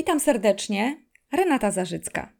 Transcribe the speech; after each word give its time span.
Witam 0.00 0.20
serdecznie, 0.20 1.02
Renata 1.32 1.70
Zarzycka. 1.70 2.32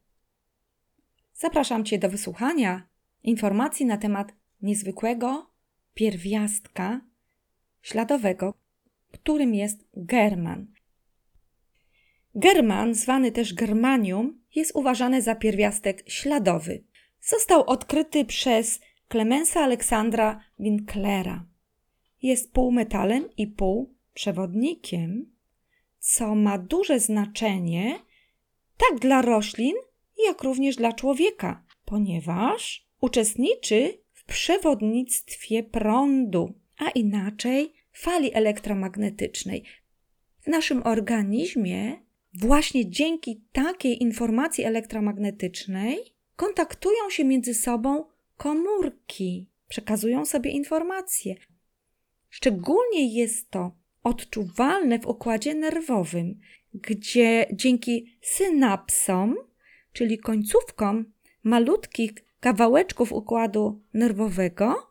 Zapraszam 1.34 1.84
Cię 1.84 1.98
do 1.98 2.08
wysłuchania 2.08 2.88
informacji 3.22 3.86
na 3.86 3.96
temat 3.96 4.32
niezwykłego 4.62 5.50
pierwiastka 5.94 7.00
śladowego, 7.82 8.54
którym 9.12 9.54
jest 9.54 9.88
german. 9.96 10.66
German, 12.34 12.94
zwany 12.94 13.32
też 13.32 13.54
germanium, 13.54 14.40
jest 14.54 14.72
uważany 14.74 15.22
za 15.22 15.34
pierwiastek 15.34 16.10
śladowy. 16.10 16.84
Został 17.20 17.64
odkryty 17.64 18.24
przez 18.24 18.80
Clemensa 19.08 19.60
Aleksandra 19.60 20.40
Winklera. 20.58 21.46
Jest 22.22 22.52
półmetalem 22.52 23.28
i 23.36 23.46
półprzewodnikiem 23.46 25.29
co 26.00 26.34
ma 26.34 26.58
duże 26.58 27.00
znaczenie 27.00 28.00
tak 28.76 28.98
dla 28.98 29.22
roślin, 29.22 29.74
jak 30.26 30.42
również 30.42 30.76
dla 30.76 30.92
człowieka, 30.92 31.64
ponieważ 31.84 32.86
uczestniczy 33.00 33.98
w 34.12 34.24
przewodnictwie 34.24 35.62
prądu, 35.62 36.54
a 36.78 36.90
inaczej 36.90 37.72
fali 37.92 38.34
elektromagnetycznej. 38.34 39.64
W 40.40 40.46
naszym 40.46 40.82
organizmie 40.86 42.00
właśnie 42.34 42.90
dzięki 42.90 43.42
takiej 43.52 44.02
informacji 44.02 44.64
elektromagnetycznej 44.64 45.98
kontaktują 46.36 47.10
się 47.10 47.24
między 47.24 47.54
sobą 47.54 48.04
komórki, 48.36 49.46
przekazują 49.68 50.26
sobie 50.26 50.50
informacje. 50.50 51.34
Szczególnie 52.28 53.14
jest 53.18 53.50
to 53.50 53.79
odczuwalne 54.02 54.98
w 54.98 55.06
układzie 55.06 55.54
nerwowym, 55.54 56.40
gdzie 56.74 57.46
dzięki 57.52 58.18
synapsom, 58.22 59.36
czyli 59.92 60.18
końcówkom 60.18 61.04
malutkich 61.42 62.12
kawałeczków 62.40 63.12
układu 63.12 63.82
nerwowego, 63.94 64.90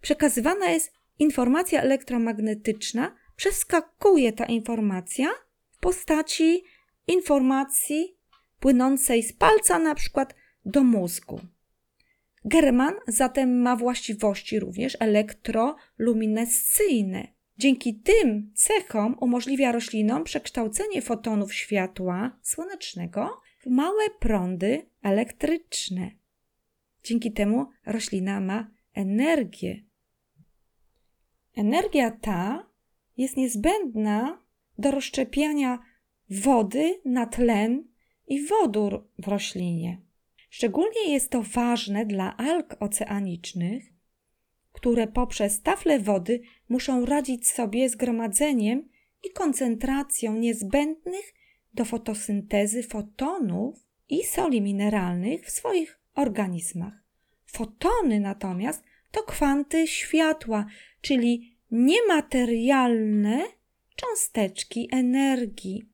przekazywana 0.00 0.70
jest 0.70 0.92
informacja 1.18 1.82
elektromagnetyczna, 1.82 3.16
przeskakuje 3.36 4.32
ta 4.32 4.44
informacja 4.44 5.28
w 5.70 5.78
postaci 5.78 6.64
informacji 7.06 8.16
płynącej 8.60 9.22
z 9.22 9.32
palca 9.32 9.78
na 9.78 9.94
przykład 9.94 10.34
do 10.64 10.82
mózgu. 10.82 11.40
German 12.44 12.94
zatem 13.06 13.62
ma 13.62 13.76
właściwości 13.76 14.60
również 14.60 14.96
elektroluminescyjne, 15.00 17.28
Dzięki 17.60 17.94
tym 17.94 18.52
cechom 18.54 19.16
umożliwia 19.20 19.72
roślinom 19.72 20.24
przekształcenie 20.24 21.02
fotonów 21.02 21.54
światła 21.54 22.38
słonecznego 22.42 23.40
w 23.60 23.66
małe 23.66 24.10
prądy 24.20 24.86
elektryczne. 25.02 26.10
Dzięki 27.04 27.32
temu 27.32 27.66
roślina 27.86 28.40
ma 28.40 28.70
energię. 28.94 29.84
Energia 31.56 32.10
ta 32.10 32.66
jest 33.16 33.36
niezbędna 33.36 34.42
do 34.78 34.90
rozszczepiania 34.90 35.78
wody 36.30 37.00
na 37.04 37.26
tlen 37.26 37.84
i 38.28 38.46
wodór 38.46 39.08
w 39.18 39.28
roślinie. 39.28 40.00
Szczególnie 40.50 41.12
jest 41.12 41.30
to 41.30 41.42
ważne 41.42 42.06
dla 42.06 42.36
alg 42.36 42.76
oceanicznych, 42.80 43.99
które 44.72 45.06
poprzez 45.06 45.62
tafle 45.62 46.00
wody 46.00 46.40
muszą 46.68 47.06
radzić 47.06 47.50
sobie 47.50 47.88
z 47.88 47.96
gromadzeniem 47.96 48.88
i 49.24 49.32
koncentracją 49.32 50.34
niezbędnych 50.34 51.34
do 51.74 51.84
fotosyntezy 51.84 52.82
fotonów 52.82 53.86
i 54.08 54.24
soli 54.24 54.60
mineralnych 54.60 55.46
w 55.46 55.50
swoich 55.50 56.00
organizmach. 56.14 56.92
Fotony 57.46 58.20
natomiast 58.20 58.82
to 59.10 59.22
kwanty 59.22 59.86
światła, 59.86 60.66
czyli 61.00 61.58
niematerialne 61.70 63.46
cząsteczki 63.96 64.88
energii, 64.92 65.88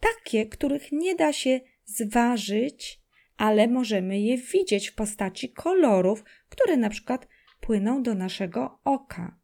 takie, 0.00 0.46
których 0.46 0.92
nie 0.92 1.14
da 1.14 1.32
się 1.32 1.60
zważyć, 1.84 3.00
ale 3.36 3.68
możemy 3.68 4.20
je 4.20 4.38
widzieć 4.38 4.88
w 4.88 4.94
postaci 4.94 5.52
kolorów, 5.52 6.24
które 6.48 6.76
na 6.76 6.90
przykład 6.90 7.28
płyną 7.62 8.02
do 8.02 8.14
naszego 8.14 8.78
oka. 8.84 9.36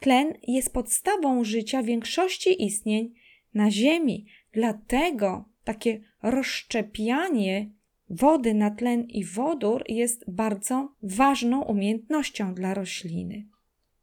Tlen 0.00 0.34
jest 0.42 0.72
podstawą 0.72 1.44
życia 1.44 1.82
większości 1.82 2.64
istnień 2.64 3.14
na 3.54 3.70
Ziemi, 3.70 4.26
dlatego 4.52 5.44
takie 5.64 6.00
rozszczepianie 6.22 7.70
wody 8.10 8.54
na 8.54 8.70
tlen 8.70 9.04
i 9.04 9.24
wodór 9.24 9.84
jest 9.88 10.30
bardzo 10.30 10.94
ważną 11.02 11.62
umiejętnością 11.62 12.54
dla 12.54 12.74
rośliny. 12.74 13.46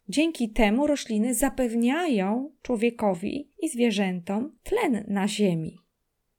Dzięki 0.09 0.49
temu 0.49 0.87
rośliny 0.87 1.33
zapewniają 1.33 2.51
człowiekowi 2.61 3.51
i 3.59 3.69
zwierzętom 3.69 4.57
tlen 4.63 5.05
na 5.07 5.27
Ziemi. 5.27 5.77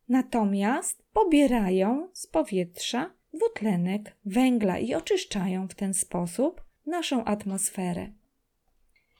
Natomiast 0.08 1.04
pobierają 1.12 2.08
z 2.12 2.26
powietrza 2.26 3.19
dwutlenek 3.34 4.16
węgla 4.24 4.78
i 4.78 4.94
oczyszczają 4.94 5.68
w 5.68 5.74
ten 5.74 5.94
sposób 5.94 6.64
naszą 6.86 7.24
atmosferę. 7.24 8.12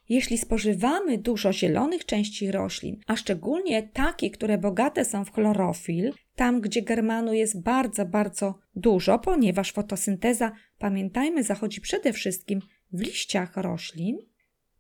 Jeśli 0.09 0.39
spożywamy 0.39 1.19
dużo 1.19 1.53
zielonych 1.53 2.05
części 2.07 2.51
roślin, 2.51 3.01
a 3.07 3.17
szczególnie 3.17 3.83
takie, 3.83 4.31
które 4.31 4.59
bogate 4.59 5.05
są 5.05 5.25
w 5.25 5.33
chlorofil, 5.33 6.13
tam 6.37 6.61
gdzie 6.61 6.83
germanu 6.83 7.33
jest 7.33 7.63
bardzo, 7.63 8.07
bardzo 8.07 8.59
dużo, 8.77 9.19
ponieważ 9.19 9.73
fotosynteza, 9.73 10.53
pamiętajmy, 10.79 11.43
zachodzi 11.43 11.81
przede 11.81 12.13
wszystkim 12.13 12.61
w 12.93 13.01
liściach 13.01 13.57
roślin, 13.57 14.19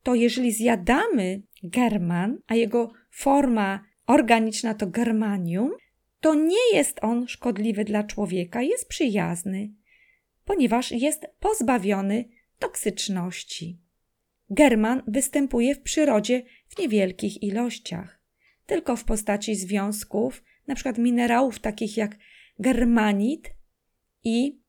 to 0.02 0.14
jeżeli 0.14 0.52
zjadamy 0.52 1.42
german, 1.62 2.38
a 2.46 2.54
jego 2.54 2.92
forma 3.10 3.80
organiczna 4.06 4.74
to 4.74 4.86
germanium, 4.86 5.70
to 6.20 6.34
nie 6.34 6.74
jest 6.74 6.98
on 7.02 7.28
szkodliwy 7.28 7.84
dla 7.84 8.04
człowieka, 8.04 8.62
jest 8.62 8.88
przyjazny, 8.88 9.70
ponieważ 10.44 10.92
jest 10.92 11.26
pozbawiony 11.40 12.24
toksyczności. 12.58 13.80
German 14.50 15.02
występuje 15.06 15.74
w 15.74 15.80
przyrodzie 15.80 16.42
w 16.68 16.78
niewielkich 16.78 17.42
ilościach, 17.42 18.20
tylko 18.66 18.96
w 18.96 19.04
postaci 19.04 19.54
związków, 19.54 20.42
np. 20.68 20.92
minerałów 20.98 21.58
takich 21.58 21.96
jak 21.96 22.16
germanit 22.58 23.50
i 24.24 24.60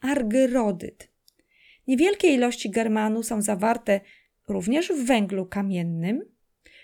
argyrodyt. 0.00 1.10
Niewielkie 1.86 2.28
ilości 2.28 2.70
germanu 2.70 3.22
są 3.22 3.42
zawarte 3.42 4.00
również 4.48 4.88
w 4.88 5.06
węglu 5.06 5.46
kamiennym, 5.46 6.24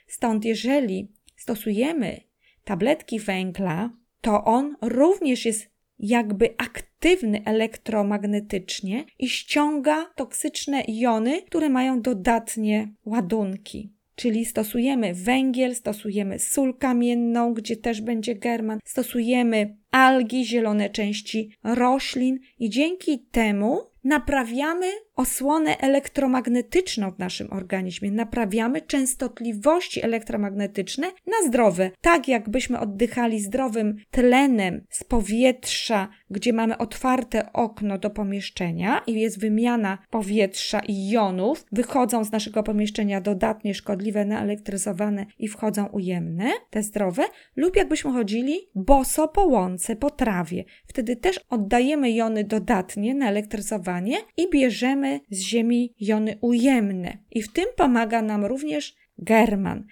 stąd 0.07 0.45
jeżeli 0.45 1.13
stosujemy 1.37 2.21
tabletki 2.65 3.21
węgla, 3.21 3.91
to 4.21 4.45
on 4.45 4.77
również 4.83 5.47
jest 5.47 5.71
jakby 5.99 6.55
aktywny 6.59 7.45
elektromagnetycznie 7.45 9.05
i 9.19 9.29
ściąga 9.29 10.11
toksyczne 10.17 10.83
jony, 10.89 11.43
które 11.43 11.69
mają 11.69 12.03
dodatnie 12.03 12.93
ładunki. 13.05 13.93
Czyli 14.15 14.45
stosujemy 14.45 15.15
węgiel, 15.15 15.75
stosujemy 15.75 16.39
sól 16.39 16.79
kamienną, 16.79 17.55
gdzie 17.55 17.77
też 17.77 18.01
będzie 18.01 18.35
german, 18.35 18.79
stosujemy 18.85 19.77
algi, 19.91 20.45
zielone 20.45 20.91
części 20.91 21.51
roślin 21.65 22.39
i 22.59 22.71
dzięki 22.71 23.19
temu 23.19 23.81
naprawiamy 24.05 24.87
osłonę 25.21 25.79
elektromagnetyczną 25.79 27.11
w 27.11 27.19
naszym 27.19 27.53
organizmie, 27.53 28.11
naprawiamy 28.11 28.81
częstotliwości 28.81 30.05
elektromagnetyczne 30.05 31.07
na 31.07 31.49
zdrowe. 31.49 31.91
Tak 32.01 32.29
jakbyśmy 32.29 32.81
oddychali 32.81 33.41
zdrowym 33.41 33.97
tlenem 34.11 34.85
z 34.91 35.05
powietrza, 35.05 36.09
gdzie 36.31 36.53
mamy 36.53 36.79
otwarte 36.79 37.53
okno 37.53 37.99
do 37.99 38.11
pomieszczenia 38.11 39.03
i 39.07 39.21
jest 39.21 39.41
wymiana 39.41 39.99
powietrza 40.11 40.81
i 40.89 41.11
jonów, 41.11 41.65
wychodzą 41.73 42.25
z 42.25 42.33
naszego 42.33 42.63
pomieszczenia 42.63 43.21
dodatnie 43.21 43.75
szkodliwe, 43.75 44.25
naelektryzowane 44.25 45.27
i 45.39 45.49
wchodzą 45.49 45.87
ujemne, 45.87 46.51
te 46.71 46.83
zdrowe, 46.83 47.23
lub 47.57 47.77
jakbyśmy 47.77 48.13
chodzili 48.13 48.59
boso 48.75 49.29
po 49.29 49.45
łące, 49.45 49.97
po 49.97 50.11
trawie. 50.11 50.65
Wtedy 50.87 51.17
też 51.17 51.41
oddajemy 51.51 52.13
jony 52.13 52.45
dodatnie, 52.45 53.15
naelektryzowanie 53.15 54.17
i 54.37 54.51
bierzemy 54.51 55.10
z 55.31 55.41
ziemi 55.41 55.95
jony 56.01 56.39
ujemne. 56.41 57.19
I 57.31 57.43
w 57.43 57.53
tym 57.53 57.67
pomaga 57.77 58.23
nam 58.23 58.45
również 58.45 58.97
German. 59.19 59.87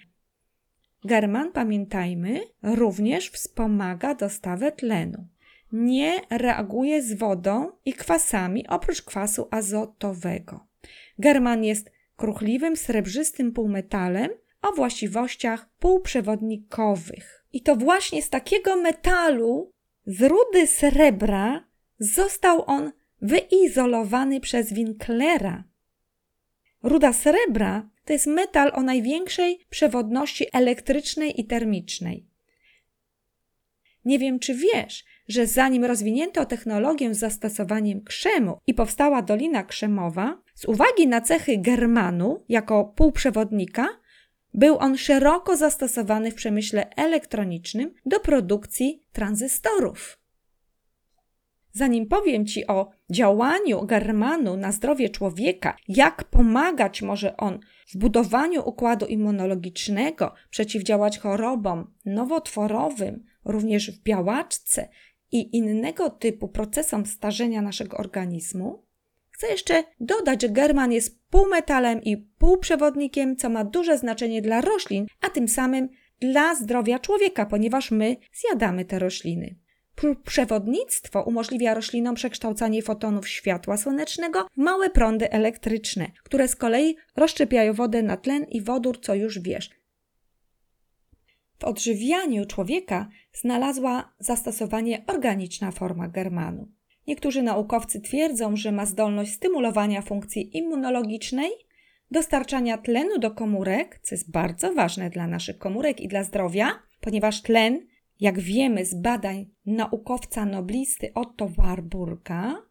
German, 1.04 1.52
pamiętajmy, 1.52 2.40
również 2.62 3.30
wspomaga 3.30 4.14
dostawę 4.14 4.72
tlenu. 4.72 5.26
Nie 5.72 6.20
reaguje 6.30 7.02
z 7.02 7.12
wodą 7.12 7.70
i 7.84 7.92
kwasami 7.92 8.68
oprócz 8.68 9.02
kwasu 9.02 9.48
azotowego. 9.50 10.66
German 11.18 11.64
jest 11.64 11.90
kruchliwym, 12.16 12.76
srebrzystym 12.76 13.52
półmetalem, 13.52 14.30
o 14.62 14.72
właściwościach 14.72 15.70
półprzewodnikowych. 15.78 17.44
I 17.52 17.62
to 17.62 17.76
właśnie 17.76 18.22
z 18.22 18.30
takiego 18.30 18.76
metalu, 18.76 19.70
z 20.06 20.22
rudy 20.22 20.66
srebra, 20.66 21.64
został 21.98 22.64
on 22.66 22.92
wyizolowany 23.22 24.40
przez 24.40 24.72
Winklera. 24.72 25.64
Ruda 26.82 27.12
srebra 27.12 27.88
to 28.04 28.12
jest 28.12 28.26
metal 28.26 28.70
o 28.74 28.82
największej 28.82 29.58
przewodności 29.70 30.46
elektrycznej 30.52 31.40
i 31.40 31.44
termicznej. 31.44 32.26
Nie 34.04 34.18
wiem, 34.18 34.38
czy 34.38 34.54
wiesz, 34.54 35.04
że 35.28 35.46
zanim 35.46 35.84
rozwinięto 35.84 36.44
technologię 36.44 37.14
z 37.14 37.18
zastosowaniem 37.18 38.00
krzemu 38.00 38.58
i 38.66 38.74
powstała 38.74 39.22
Dolina 39.22 39.64
Krzemowa, 39.64 40.42
z 40.54 40.64
uwagi 40.64 41.06
na 41.06 41.20
cechy 41.20 41.58
germanu 41.58 42.44
jako 42.48 42.84
półprzewodnika, 42.84 43.88
był 44.54 44.78
on 44.78 44.96
szeroko 44.96 45.56
zastosowany 45.56 46.30
w 46.30 46.34
przemyśle 46.34 46.90
elektronicznym 46.96 47.94
do 48.06 48.20
produkcji 48.20 49.02
tranzystorów. 49.12 50.17
Zanim 51.78 52.06
powiem 52.06 52.46
Ci 52.46 52.66
o 52.66 52.90
działaniu 53.10 53.86
germanu 53.86 54.56
na 54.56 54.72
zdrowie 54.72 55.08
człowieka, 55.08 55.76
jak 55.88 56.24
pomagać 56.24 57.02
może 57.02 57.36
on 57.36 57.58
w 57.92 57.98
budowaniu 57.98 58.68
układu 58.68 59.06
immunologicznego, 59.06 60.34
przeciwdziałać 60.50 61.18
chorobom 61.18 61.94
nowotworowym, 62.04 63.24
również 63.44 63.90
w 63.90 64.02
białaczce 64.02 64.88
i 65.32 65.56
innego 65.56 66.10
typu 66.10 66.48
procesom 66.48 67.06
starzenia 67.06 67.62
naszego 67.62 67.96
organizmu, 67.96 68.82
chcę 69.30 69.46
jeszcze 69.46 69.84
dodać, 70.00 70.42
że 70.42 70.48
german 70.48 70.92
jest 70.92 71.22
półmetalem 71.30 72.02
i 72.02 72.16
półprzewodnikiem, 72.16 73.36
co 73.36 73.48
ma 73.48 73.64
duże 73.64 73.98
znaczenie 73.98 74.42
dla 74.42 74.60
roślin, 74.60 75.06
a 75.20 75.30
tym 75.30 75.48
samym 75.48 75.88
dla 76.20 76.54
zdrowia 76.54 76.98
człowieka, 76.98 77.46
ponieważ 77.46 77.90
my 77.90 78.16
zjadamy 78.32 78.84
te 78.84 78.98
rośliny. 78.98 79.67
Przewodnictwo 80.24 81.22
umożliwia 81.22 81.74
roślinom 81.74 82.14
przekształcanie 82.14 82.82
fotonów 82.82 83.28
światła 83.28 83.76
słonecznego 83.76 84.46
w 84.54 84.56
małe 84.56 84.90
prądy 84.90 85.30
elektryczne, 85.30 86.10
które 86.24 86.48
z 86.48 86.56
kolei 86.56 86.96
rozszczepiają 87.16 87.72
wodę 87.72 88.02
na 88.02 88.16
tlen 88.16 88.44
i 88.44 88.60
wodór, 88.60 89.00
co 89.00 89.14
już 89.14 89.38
wiesz. 89.38 89.70
W 91.58 91.64
odżywianiu 91.64 92.46
człowieka 92.46 93.08
znalazła 93.32 94.12
zastosowanie 94.18 95.04
organiczna 95.06 95.70
forma 95.70 96.08
germanu. 96.08 96.68
Niektórzy 97.06 97.42
naukowcy 97.42 98.00
twierdzą, 98.00 98.56
że 98.56 98.72
ma 98.72 98.86
zdolność 98.86 99.32
stymulowania 99.32 100.02
funkcji 100.02 100.56
immunologicznej, 100.58 101.50
dostarczania 102.10 102.78
tlenu 102.78 103.18
do 103.18 103.30
komórek, 103.30 104.00
co 104.02 104.14
jest 104.14 104.30
bardzo 104.30 104.74
ważne 104.74 105.10
dla 105.10 105.26
naszych 105.26 105.58
komórek 105.58 106.00
i 106.00 106.08
dla 106.08 106.24
zdrowia, 106.24 106.70
ponieważ 107.00 107.42
tlen 107.42 107.86
jak 108.20 108.40
wiemy 108.40 108.84
z 108.84 108.94
badań 108.94 109.46
naukowca 109.66 110.44
noblisty 110.44 111.14
Otto 111.14 111.48
Warburga, 111.48 112.62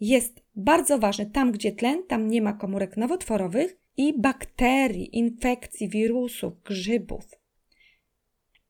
jest 0.00 0.44
bardzo 0.56 0.98
ważny. 0.98 1.26
Tam, 1.26 1.52
gdzie 1.52 1.72
tlen, 1.72 2.06
tam 2.06 2.28
nie 2.28 2.42
ma 2.42 2.52
komórek 2.52 2.96
nowotworowych 2.96 3.76
i 3.96 4.20
bakterii, 4.20 5.18
infekcji, 5.18 5.88
wirusów, 5.88 6.62
grzybów. 6.62 7.24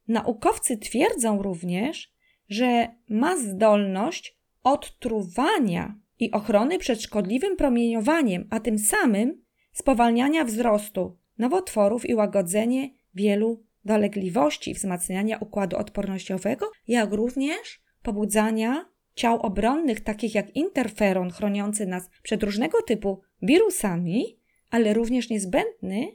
Naukowcy 0.08 0.76
twierdzą 0.78 1.42
również, 1.42 2.14
że 2.48 2.88
ma 3.08 3.36
zdolność 3.36 4.38
odtruwania 4.62 5.98
i 6.18 6.30
ochrony 6.30 6.78
przed 6.78 7.02
szkodliwym 7.02 7.56
promieniowaniem, 7.56 8.46
a 8.50 8.60
tym 8.60 8.78
samym 8.78 9.44
spowalniania 9.72 10.44
wzrostu 10.44 11.16
nowotworów 11.38 12.08
i 12.08 12.14
łagodzenie 12.14 12.90
wielu 13.14 13.64
dolegliwości, 13.84 14.74
wzmacniania 14.74 15.38
układu 15.38 15.76
odpornościowego, 15.76 16.70
jak 16.88 17.12
również 17.12 17.82
pobudzania 18.02 18.94
ciał 19.14 19.40
obronnych, 19.40 20.00
takich 20.00 20.34
jak 20.34 20.56
interferon, 20.56 21.30
chroniący 21.30 21.86
nas 21.86 22.10
przed 22.22 22.42
różnego 22.42 22.82
typu 22.82 23.20
wirusami, 23.42 24.38
ale 24.70 24.94
również 24.94 25.30
niezbędny 25.30 26.06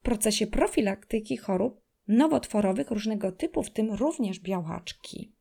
w 0.00 0.02
procesie 0.02 0.46
profilaktyki 0.46 1.36
chorób 1.36 1.80
nowotworowych 2.08 2.90
różnego 2.90 3.32
typu, 3.32 3.62
w 3.62 3.70
tym 3.70 3.92
również 3.92 4.40
białaczki. 4.40 5.32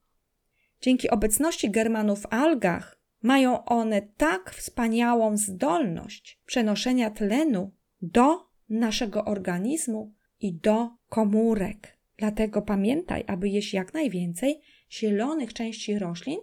Dzięki 0.82 1.10
obecności 1.10 1.72
germanów 1.72 2.22
w 2.22 2.34
algach 2.34 3.00
mają 3.22 3.66
one 3.66 4.02
tak 4.02 4.52
wspaniałą 4.52 5.38
zdolność 5.38 6.42
przenoszenia 6.46 7.10
tlenu 7.10 7.72
do 8.02 8.46
naszego 8.70 9.26
organizmu 9.26 10.15
i 10.40 10.54
do 10.54 10.90
komórek. 11.10 11.98
Dlatego 12.18 12.62
pamiętaj, 12.62 13.24
aby 13.28 13.50
jeść 13.50 13.74
jak 13.74 13.94
najwięcej 13.94 14.62
zielonych 14.92 15.54
części 15.54 16.00
roślin, 16.00 16.40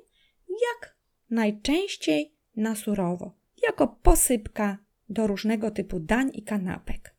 jak 0.49 0.97
najczęściej 1.31 2.33
na 2.56 2.75
surowo, 2.75 3.33
jako 3.69 3.89
posypka 3.89 4.79
do 5.09 5.27
różnego 5.27 5.71
typu 5.71 6.00
dań 6.00 6.31
i 6.35 6.43
kanapek. 6.43 7.15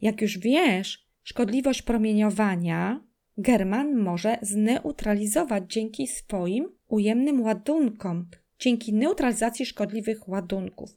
Jak 0.00 0.20
już 0.20 0.38
wiesz, 0.38 1.06
szkodliwość 1.22 1.82
promieniowania 1.82 3.00
German 3.38 3.96
może 3.96 4.38
zneutralizować 4.42 5.72
dzięki 5.72 6.06
swoim 6.06 6.68
ujemnym 6.88 7.42
ładunkom, 7.42 8.28
dzięki 8.58 8.92
neutralizacji 8.92 9.66
szkodliwych 9.66 10.28
ładunków. 10.28 10.96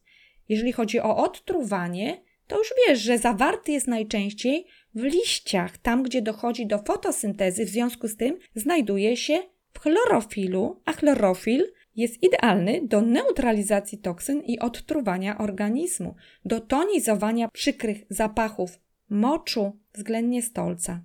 Jeżeli 0.49 0.71
chodzi 0.71 0.99
o 0.99 1.17
odtruwanie, 1.17 2.21
to 2.47 2.57
już 2.57 2.73
wiesz, 2.87 2.99
że 2.99 3.17
zawarty 3.17 3.71
jest 3.71 3.87
najczęściej 3.87 4.65
w 4.95 5.03
liściach, 5.03 5.77
tam 5.77 6.03
gdzie 6.03 6.21
dochodzi 6.21 6.67
do 6.67 6.77
fotosyntezy, 6.77 7.65
w 7.65 7.69
związku 7.69 8.07
z 8.07 8.17
tym 8.17 8.37
znajduje 8.55 9.17
się 9.17 9.43
w 9.73 9.79
chlorofilu, 9.79 10.81
a 10.85 10.93
chlorofil 10.93 11.65
jest 11.95 12.23
idealny 12.23 12.81
do 12.83 13.01
neutralizacji 13.01 13.97
toksyn 13.97 14.41
i 14.41 14.59
odtruwania 14.59 15.37
organizmu, 15.37 16.15
do 16.45 16.59
tonizowania 16.59 17.47
przykrych 17.47 17.97
zapachów 18.09 18.79
moczu, 19.09 19.77
względnie 19.93 20.41
stolca. 20.41 21.01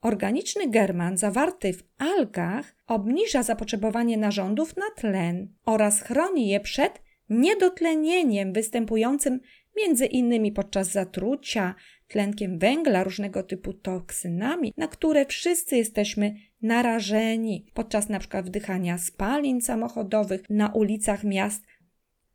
Organiczny 0.00 0.70
german 0.70 1.16
zawarty 1.16 1.72
w 1.72 1.84
algach 1.98 2.74
obniża 2.86 3.42
zapotrzebowanie 3.42 4.16
narządów 4.16 4.76
na 4.76 4.90
tlen 4.96 5.48
oraz 5.64 6.00
chroni 6.00 6.48
je 6.48 6.60
przed 6.60 7.02
niedotlenieniem 7.28 8.52
występującym 8.52 9.40
między 9.76 10.06
innymi 10.06 10.52
podczas 10.52 10.88
zatrucia 10.92 11.74
tlenkiem 12.08 12.58
węgla, 12.58 13.04
różnego 13.04 13.42
typu 13.42 13.72
toksynami, 13.72 14.74
na 14.76 14.88
które 14.88 15.26
wszyscy 15.26 15.76
jesteśmy 15.76 16.34
narażeni 16.62 17.66
podczas 17.74 18.08
przykład 18.18 18.46
wdychania 18.46 18.98
spalin 18.98 19.60
samochodowych 19.60 20.42
na 20.50 20.68
ulicach 20.68 21.24
miast, 21.24 21.64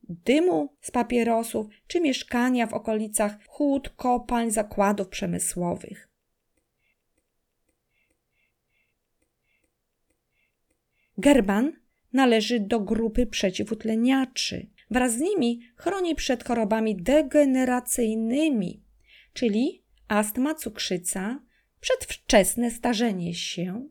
dymu 0.03 0.75
z 0.81 0.91
papierosów 0.91 1.67
czy 1.88 2.01
mieszkania 2.01 2.67
w 2.67 2.73
okolicach 2.73 3.38
hut, 3.47 3.89
kopalń, 3.89 4.51
zakładów 4.51 5.07
przemysłowych. 5.07 6.09
Gerban 11.17 11.71
należy 12.13 12.59
do 12.59 12.79
grupy 12.79 13.25
przeciwutleniaczy. 13.25 14.67
Wraz 14.91 15.13
z 15.13 15.20
nimi 15.20 15.62
chroni 15.75 16.15
przed 16.15 16.44
chorobami 16.44 16.96
degeneracyjnymi, 16.96 18.84
czyli 19.34 19.84
astma, 20.08 20.56
cukrzyca, 20.56 21.39
przedwczesne 21.79 22.72
starzenie 22.72 23.34
się, 23.34 23.88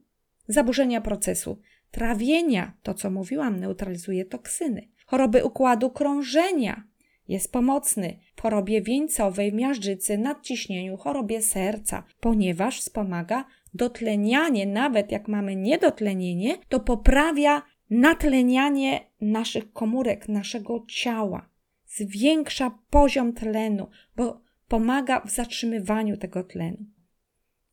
zaburzenia 0.48 1.00
procesu 1.00 1.60
trawienia, 1.90 2.72
to 2.82 2.94
co 2.94 3.10
mówiłam, 3.10 3.60
neutralizuje 3.60 4.24
toksyny, 4.24 4.88
choroby 5.06 5.44
układu 5.44 5.90
krążenia, 5.90 6.84
jest 7.28 7.52
pomocny 7.52 8.18
w 8.36 8.40
chorobie 8.40 8.82
wieńcowej, 8.82 9.52
miażdżycy, 9.52 10.18
nadciśnieniu, 10.18 10.96
chorobie 10.96 11.42
serca, 11.42 12.04
ponieważ 12.20 12.80
wspomaga 12.80 13.44
dotlenianie, 13.74 14.66
nawet 14.66 15.12
jak 15.12 15.28
mamy 15.28 15.56
niedotlenienie, 15.56 16.58
to 16.68 16.80
poprawia 16.80 17.62
natlenianie 17.90 19.10
naszych 19.20 19.72
komórek, 19.72 20.28
naszego 20.28 20.84
ciała, 20.88 21.48
zwiększa 21.86 22.78
poziom 22.90 23.32
tlenu, 23.32 23.88
bo 24.16 24.40
pomaga 24.68 25.20
w 25.20 25.30
zatrzymywaniu 25.30 26.16
tego 26.16 26.44
tlenu. 26.44 26.86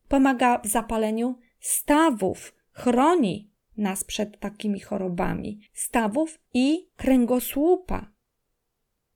Pomaga 0.08 0.58
w 0.58 0.66
zapaleniu 0.66 1.38
stawów, 1.60 2.54
chroni 2.72 3.50
nas 3.76 4.04
przed 4.04 4.40
takimi 4.40 4.80
chorobami, 4.80 5.60
stawów 5.72 6.38
i 6.54 6.88
kręgosłupa. 6.96 8.12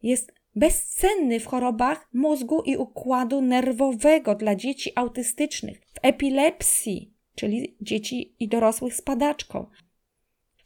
Jest 0.03 0.33
bezcenny 0.55 1.41
w 1.41 1.47
chorobach 1.47 2.09
mózgu 2.13 2.63
i 2.63 2.77
układu 2.77 3.41
nerwowego 3.41 4.35
dla 4.35 4.55
dzieci 4.55 4.93
autystycznych, 4.95 5.81
w 5.81 5.99
epilepsji, 6.03 7.15
czyli 7.35 7.77
dzieci 7.81 8.35
i 8.39 8.49
dorosłych 8.49 8.95
z 8.95 9.03
padaczką, 9.03 9.67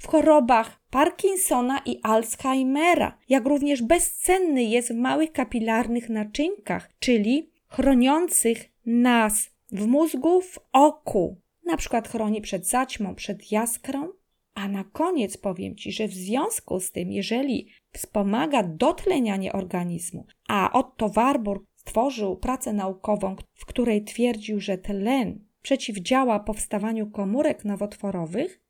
w 0.02 0.06
chorobach 0.06 0.80
Parkinsona 0.90 1.80
i 1.86 2.00
Alzheimera, 2.02 3.18
jak 3.28 3.46
również 3.46 3.82
bezcenny 3.82 4.64
jest 4.64 4.92
w 4.92 4.96
małych 4.96 5.32
kapilarnych 5.32 6.08
naczynkach, 6.08 6.90
czyli 6.98 7.50
chroniących 7.68 8.68
nas 8.86 9.50
w 9.72 9.86
mózgu, 9.86 10.40
w 10.40 10.58
oku. 10.72 11.36
Na 11.64 11.76
przykład 11.76 12.08
chroni 12.08 12.40
przed 12.40 12.66
zaćmą, 12.66 13.14
przed 13.14 13.52
jaskrą. 13.52 14.08
A 14.54 14.68
na 14.68 14.84
koniec 14.84 15.36
powiem 15.36 15.76
Ci, 15.76 15.92
że 15.92 16.08
w 16.08 16.14
związku 16.14 16.80
z 16.80 16.92
tym, 16.92 17.12
jeżeli 17.12 17.68
wspomaga 17.92 18.62
dotlenianie 18.62 19.52
organizmu, 19.52 20.26
a 20.48 20.72
Otto 20.72 21.08
Warburg 21.08 21.64
stworzył 21.74 22.36
pracę 22.36 22.72
naukową, 22.72 23.36
w 23.54 23.66
której 23.66 24.04
twierdził, 24.04 24.60
że 24.60 24.78
tlen 24.78 25.44
przeciwdziała 25.62 26.40
powstawaniu 26.40 27.10
komórek 27.10 27.64
nowotworowych, 27.64 28.61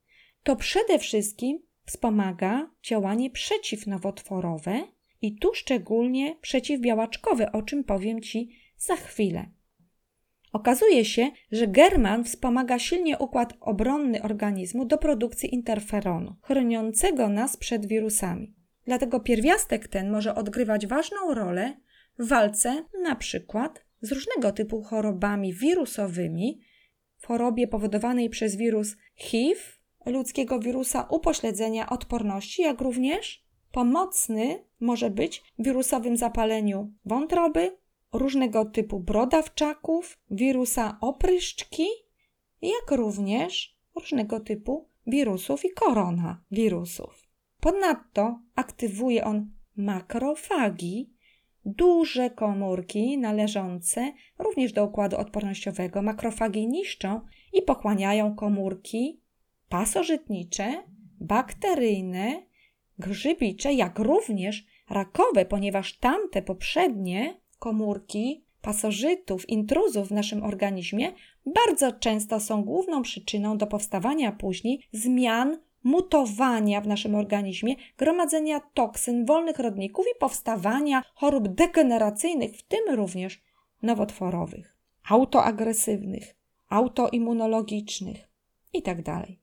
to 0.42 0.56
przede 0.56 0.98
wszystkim 0.98 1.58
wspomaga 1.84 2.70
działanie 2.82 3.30
przeciwnowotworowe 3.30 4.82
i 5.22 5.38
tu 5.38 5.54
szczególnie 5.54 6.36
przeciwbiałaczkowe, 6.40 7.52
o 7.52 7.62
czym 7.62 7.84
powiem 7.84 8.22
Ci 8.22 8.58
za 8.76 8.96
chwilę. 8.96 9.50
Okazuje 10.52 11.04
się, 11.04 11.30
że 11.52 11.66
german 11.66 12.24
wspomaga 12.24 12.78
silnie 12.78 13.18
układ 13.18 13.54
obronny 13.60 14.22
organizmu 14.22 14.84
do 14.84 14.98
produkcji 14.98 15.54
interferonu, 15.54 16.36
chroniącego 16.42 17.28
nas 17.28 17.56
przed 17.56 17.86
wirusami. 17.86 18.54
Dlatego 18.84 19.20
pierwiastek 19.20 19.88
ten 19.88 20.10
może 20.10 20.34
odgrywać 20.34 20.86
ważną 20.86 21.34
rolę 21.34 21.76
w 22.18 22.28
walce 22.28 22.84
na 23.02 23.16
przykład 23.16 23.84
z 24.00 24.12
różnego 24.12 24.52
typu 24.52 24.82
chorobami 24.82 25.54
wirusowymi, 25.54 26.60
w 27.18 27.26
chorobie 27.26 27.68
powodowanej 27.68 28.30
przez 28.30 28.56
wirus 28.56 28.96
HIV, 29.16 29.60
ludzkiego 30.06 30.58
wirusa 30.58 31.06
upośledzenia 31.10 31.90
odporności, 31.90 32.62
jak 32.62 32.80
również 32.80 33.44
pomocny 33.72 34.64
może 34.80 35.10
być 35.10 35.42
w 35.58 35.64
wirusowym 35.64 36.16
zapaleniu 36.16 36.92
wątroby, 37.04 37.76
różnego 38.12 38.64
typu 38.64 39.00
brodawczaków, 39.00 40.18
wirusa 40.30 40.98
opryszczki, 41.00 41.86
jak 42.62 42.90
również 42.90 43.78
różnego 43.94 44.40
typu 44.40 44.88
wirusów 45.06 45.64
i 45.64 45.70
koronawirusów. 45.70 47.28
Ponadto 47.60 48.40
aktywuje 48.54 49.24
on 49.24 49.50
makrofagi, 49.76 51.12
duże 51.64 52.30
komórki 52.30 53.18
należące 53.18 54.12
również 54.38 54.72
do 54.72 54.84
układu 54.84 55.16
odpornościowego. 55.16 56.02
Makrofagi 56.02 56.68
niszczą 56.68 57.20
i 57.52 57.62
pochłaniają 57.62 58.34
komórki 58.34 59.21
pasożytnicze, 59.72 60.82
bakteryjne, 61.20 62.42
grzybicze, 62.98 63.72
jak 63.72 63.98
również 63.98 64.66
rakowe, 64.90 65.44
ponieważ 65.44 65.98
tamte 65.98 66.42
poprzednie 66.42 67.40
komórki 67.58 68.44
pasożytów, 68.62 69.48
intruzów 69.48 70.08
w 70.08 70.12
naszym 70.12 70.42
organizmie 70.42 71.12
bardzo 71.46 71.92
często 71.92 72.40
są 72.40 72.64
główną 72.64 73.02
przyczyną 73.02 73.58
do 73.58 73.66
powstawania 73.66 74.32
później 74.32 74.88
zmian 74.92 75.58
mutowania 75.84 76.80
w 76.80 76.86
naszym 76.86 77.14
organizmie, 77.14 77.76
gromadzenia 77.98 78.60
toksyn, 78.60 79.26
wolnych 79.26 79.58
rodników 79.58 80.06
i 80.16 80.18
powstawania 80.18 81.02
chorób 81.14 81.48
degeneracyjnych, 81.48 82.56
w 82.56 82.62
tym 82.62 82.94
również 82.94 83.42
nowotworowych, 83.82 84.76
autoagresywnych, 85.08 86.36
autoimmunologicznych 86.68 88.28
itd. 88.72 89.41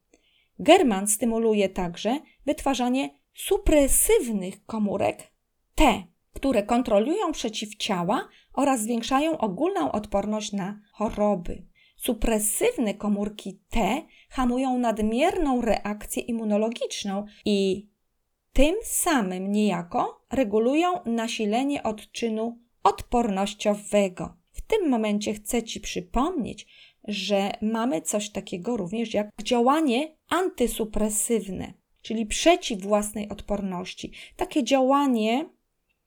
German 0.60 1.08
stymuluje 1.08 1.70
także 1.70 2.20
wytwarzanie 2.46 3.10
supresywnych 3.34 4.66
komórek 4.66 5.32
T, 5.76 6.04
które 6.34 6.64
kontrolują 6.64 7.32
przeciwciała 7.32 8.28
oraz 8.54 8.82
zwiększają 8.82 9.38
ogólną 9.38 9.92
odporność 9.92 10.52
na 10.52 10.82
choroby. 10.92 11.66
Supresywne 11.96 12.94
komórki 12.94 13.60
T 13.70 14.02
hamują 14.30 14.78
nadmierną 14.78 15.62
reakcję 15.62 16.24
immunologiczną 16.24 17.26
i 17.46 17.90
tym 18.54 18.76
samym 18.84 19.52
niejako 19.52 20.26
regulują 20.32 20.94
nasilenie 21.06 21.84
odczynu 21.84 22.60
odpornościowego. 22.84 24.38
W 24.52 24.62
tym 24.62 24.90
momencie 24.90 25.34
chcę 25.34 25.64
Ci 25.64 25.80
przypomnieć, 25.80 26.68
że 27.10 27.52
mamy 27.62 28.02
coś 28.02 28.30
takiego 28.30 28.78
również 28.78 29.14
jak 29.14 29.30
działanie 29.44 30.16
antysupresywne, 30.30 31.74
czyli 32.02 32.26
przeciw 32.26 32.82
własnej 32.82 33.30
odporności. 33.30 34.12
Takie 34.36 34.64
działanie 34.64 35.50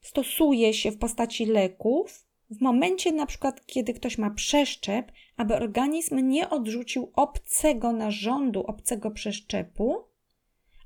stosuje 0.00 0.75
się 0.75 0.90
w 0.90 0.99
postaci 0.99 1.47
leków 1.47 2.26
w 2.50 2.61
momencie 2.61 3.12
na 3.12 3.26
przykład, 3.26 3.66
kiedy 3.66 3.94
ktoś 3.94 4.18
ma 4.18 4.30
przeszczep, 4.30 5.12
aby 5.37 5.54
organizm 5.54 6.28
nie 6.28 6.50
odrzucił 6.50 7.12
obcego 7.14 7.92
narządu, 7.92 8.61
obcego 8.61 9.11
przeszczepu, 9.11 9.97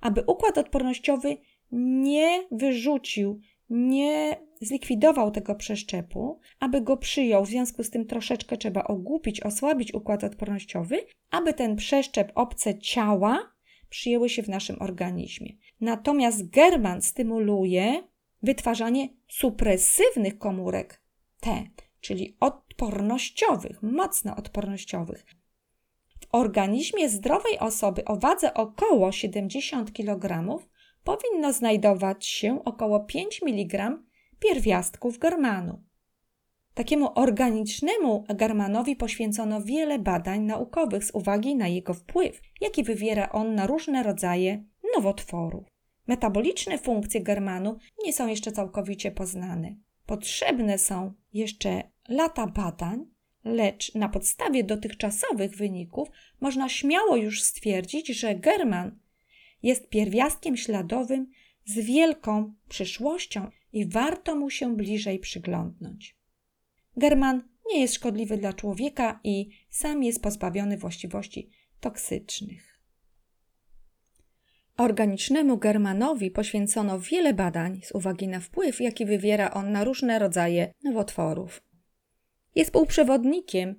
aby 0.01 0.25
układ 0.27 0.59
odpornościowy 0.59 1.37
nie 1.73 2.47
wyrzucił, 2.51 3.41
nie 3.71 4.37
zlikwidował 4.61 5.31
tego 5.31 5.55
przeszczepu, 5.55 6.41
aby 6.61 6.81
go 6.81 6.97
przyjął. 6.97 7.45
W 7.45 7.49
związku 7.49 7.85
z 7.85 7.91
tym 7.91 8.07
troszeczkę 8.07 8.57
trzeba 8.57 8.85
ogłupić, 8.85 9.41
osłabić 9.41 9.95
układ 9.95 10.25
odpornościowy, 10.25 11.07
aby 11.31 11.55
ten 11.55 11.77
przeszczep, 11.77 12.33
obce 12.35 12.79
ciała 12.79 13.53
przyjęły 13.89 14.29
się 14.29 14.43
w 14.43 14.49
naszym 14.49 14.77
organizmie. 14.81 15.53
Natomiast 15.81 16.51
German 16.51 17.03
stymuluje 17.03 18.03
wytwarzanie 18.43 19.09
supresywnych 19.29 20.39
komórek 20.39 21.03
T, 21.41 21.65
czyli 22.01 22.37
odpornościowych, 22.41 23.83
mocno 23.83 24.37
odpornościowych. 24.37 25.27
W 26.21 26.27
organizmie 26.33 27.09
zdrowej 27.09 27.59
osoby 27.59 28.05
o 28.05 28.17
wadze 28.17 28.55
około 28.55 29.13
70 29.13 29.93
kg 29.93 30.59
powinno 31.07 31.53
znajdować 31.53 32.27
się 32.27 32.65
około 32.65 33.01
5 33.01 33.43
mg 33.43 33.99
pierwiastków 34.39 35.19
germanu. 35.19 35.83
Takiemu 36.75 37.09
organicznemu 37.15 38.25
germanowi 38.29 38.97
poświęcono 38.97 39.61
wiele 39.61 39.99
badań 39.99 40.41
naukowych 40.43 41.05
z 41.05 41.11
uwagi 41.11 41.57
na 41.57 41.69
jego 41.69 41.95
wpływ, 41.95 42.41
jaki 42.61 42.85
wywiera 42.85 43.29
on 43.29 43.55
na 43.55 43.67
różne 43.67 44.03
rodzaje 44.03 44.65
nowotworów. 44.95 45.65
Metaboliczne 46.07 46.79
funkcje 46.79 47.21
germanu 47.21 47.79
nie 48.05 48.13
są 48.13 48.27
jeszcze 48.27 48.53
całkowicie 48.53 49.11
poznane. 49.11 49.77
Potrzebne 50.07 50.79
są 50.79 51.13
jeszcze 51.33 51.83
lata 52.09 52.47
badań, 52.47 53.07
lecz 53.45 53.95
na 53.95 54.09
podstawie 54.09 54.65
dotychczasowych 54.65 55.57
wyników 55.57 56.09
można 56.41 56.69
śmiało 56.69 57.17
już 57.17 57.43
stwierdzić, 57.43 58.09
że 58.09 58.35
german 58.35 58.99
jest 59.67 59.89
pierwiastkiem 59.89 60.57
śladowym 60.57 61.31
z 61.65 61.79
wielką 61.79 62.55
przyszłością 62.69 63.51
i 63.73 63.87
warto 63.87 64.37
mu 64.37 64.51
się 64.51 64.77
bliżej 64.77 65.19
przyglądnąć. 65.19 66.17
German 66.97 67.43
nie 67.73 67.81
jest 67.81 67.95
szkodliwy 67.95 68.39
dla 68.39 68.53
człowieka 68.53 69.21
i 69.25 69.49
sam 69.71 70.03
jest 70.03 70.23
pozbawiony 70.23 70.79
właściwości 70.79 71.51
toksycznych. 71.81 72.81
Organicznemu 74.77 75.59
germanowi 75.59 76.31
poświęcono 76.31 77.01
wiele 77.01 77.35
badań 77.35 77.81
z 77.85 77.93
uwagi 77.93 78.29
na 78.29 78.41
wpływ, 78.41 78.81
jaki 78.81 79.07
wywiera 79.07 79.51
on 79.51 79.73
na 79.73 79.85
różne 79.85 80.19
rodzaje 80.19 80.73
nowotworów. 80.85 81.63
Jest 82.55 82.71
półprzewodnikiem, 82.71 83.75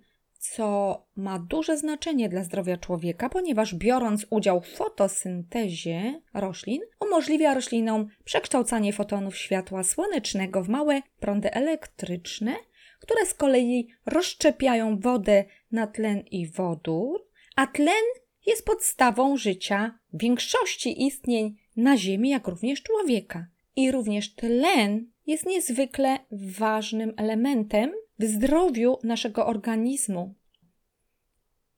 co 0.56 1.01
ma 1.16 1.39
duże 1.39 1.77
znaczenie 1.77 2.30
dla 2.30 2.44
zdrowia 2.44 2.77
człowieka, 2.77 3.30
ponieważ 3.30 3.75
biorąc 3.75 4.25
udział 4.30 4.62
w 4.62 4.68
fotosyntezie 4.68 6.22
roślin, 6.34 6.82
umożliwia 7.00 7.54
roślinom 7.54 8.08
przekształcanie 8.24 8.94
fotonów 8.94 9.38
światła 9.38 9.84
słonecznego 9.84 10.63
w 10.63 10.70
małe 10.70 11.01
prądy 11.20 11.51
elektryczne, 11.51 12.56
które 13.00 13.25
z 13.25 13.34
kolei 13.34 13.88
rozszczepiają 14.06 15.00
wodę 15.00 15.46
na 15.72 15.88
tlen 15.88 16.24
i 16.32 16.48
wodór, 16.48 17.27
a 17.56 17.68
tlen 17.68 18.04
jest 18.46 18.66
podstawą 18.66 19.38
życia 19.38 20.00
większości 20.13 21.06
istnień 21.06 21.56
na 21.75 21.98
Ziemi, 21.98 22.30
jak 22.30 22.48
również 22.48 22.84
człowieka. 22.84 23.48
I 23.75 23.92
również 23.92 24.36
tlen 24.36 25.12
jest 25.27 25.46
niezwykle 25.46 26.20
ważnym 26.32 27.13
elementem 27.18 27.92
w 28.20 28.25
zdrowiu 28.25 28.98
naszego 29.04 29.48
organizmu. 29.48 30.34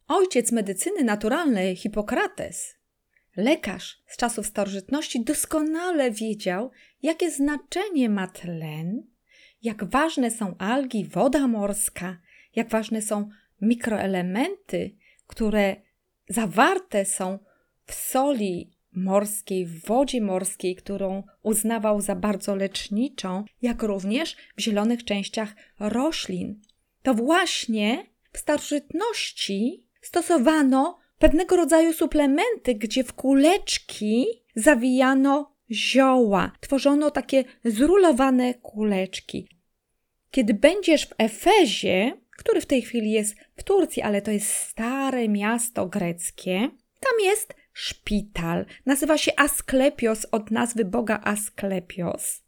Ojciec 0.09 0.51
medycyny 0.51 1.03
naturalnej 1.03 1.75
Hipokrates, 1.75 2.75
lekarz 3.35 4.03
z 4.07 4.17
czasów 4.17 4.45
starożytności, 4.45 5.23
doskonale 5.23 6.11
wiedział, 6.11 6.71
jakie 7.01 7.31
znaczenie 7.31 8.09
ma 8.09 8.27
tlen, 8.27 9.03
jak 9.63 9.83
ważne 9.83 10.31
są 10.31 10.55
algi, 10.57 11.05
woda 11.05 11.47
morska, 11.47 12.17
jak 12.55 12.69
ważne 12.69 13.01
są 13.01 13.29
mikroelementy, 13.61 14.95
które 15.27 15.75
zawarte 16.29 17.05
są 17.05 17.39
w 17.85 17.93
soli 17.93 18.71
morskiej, 18.91 19.65
w 19.65 19.85
wodzie 19.85 20.21
morskiej, 20.21 20.75
którą 20.75 21.23
uznawał 21.41 22.01
za 22.01 22.15
bardzo 22.15 22.55
leczniczą, 22.55 23.43
jak 23.61 23.83
również 23.83 24.35
w 24.57 24.61
zielonych 24.61 25.03
częściach 25.03 25.55
roślin. 25.79 26.61
To 27.03 27.13
właśnie 27.13 28.05
w 28.33 28.37
starożytności 28.37 29.88
stosowano 30.01 30.99
pewnego 31.17 31.55
rodzaju 31.55 31.93
suplementy, 31.93 32.75
gdzie 32.75 33.03
w 33.03 33.13
kuleczki 33.13 34.25
zawijano 34.55 35.55
zioła, 35.71 36.51
tworzono 36.59 37.11
takie 37.11 37.43
zrulowane 37.65 38.53
kuleczki. 38.53 39.49
Kiedy 40.31 40.53
będziesz 40.53 41.05
w 41.05 41.13
Efezie, 41.17 42.17
który 42.37 42.61
w 42.61 42.65
tej 42.65 42.81
chwili 42.81 43.11
jest 43.11 43.35
w 43.55 43.63
Turcji, 43.63 44.01
ale 44.01 44.21
to 44.21 44.31
jest 44.31 44.53
stare 44.53 45.29
miasto 45.29 45.87
greckie, 45.87 46.69
tam 46.99 47.19
jest 47.23 47.53
szpital. 47.73 48.65
Nazywa 48.85 49.17
się 49.17 49.31
Asklepios 49.37 50.25
od 50.31 50.51
nazwy 50.51 50.85
boga 50.85 51.19
Asklepios. 51.23 52.43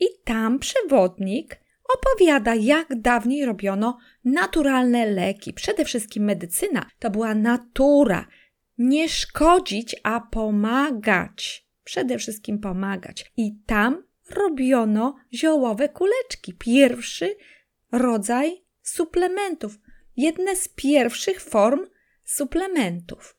I 0.00 0.04
tam 0.24 0.58
przewodnik 0.58 1.60
opowiada, 1.94 2.54
jak 2.54 3.00
dawniej 3.00 3.44
robiono 3.44 3.98
naturalne 4.24 5.06
leki. 5.06 5.52
Przede 5.52 5.84
wszystkim 5.84 6.24
medycyna 6.24 6.86
to 6.98 7.10
była 7.10 7.34
natura. 7.34 8.26
Nie 8.78 9.08
szkodzić, 9.08 9.96
a 10.02 10.20
pomagać. 10.20 11.68
Przede 11.84 12.18
wszystkim 12.18 12.58
pomagać. 12.58 13.32
I 13.36 13.56
tam 13.66 14.02
robiono 14.30 15.16
ziołowe 15.34 15.88
kuleczki. 15.88 16.54
Pierwszy 16.58 17.36
rodzaj 17.92 18.64
suplementów. 18.82 19.78
Jedne 20.16 20.56
z 20.56 20.68
pierwszych 20.68 21.40
form 21.40 21.86
suplementów. 22.24 23.36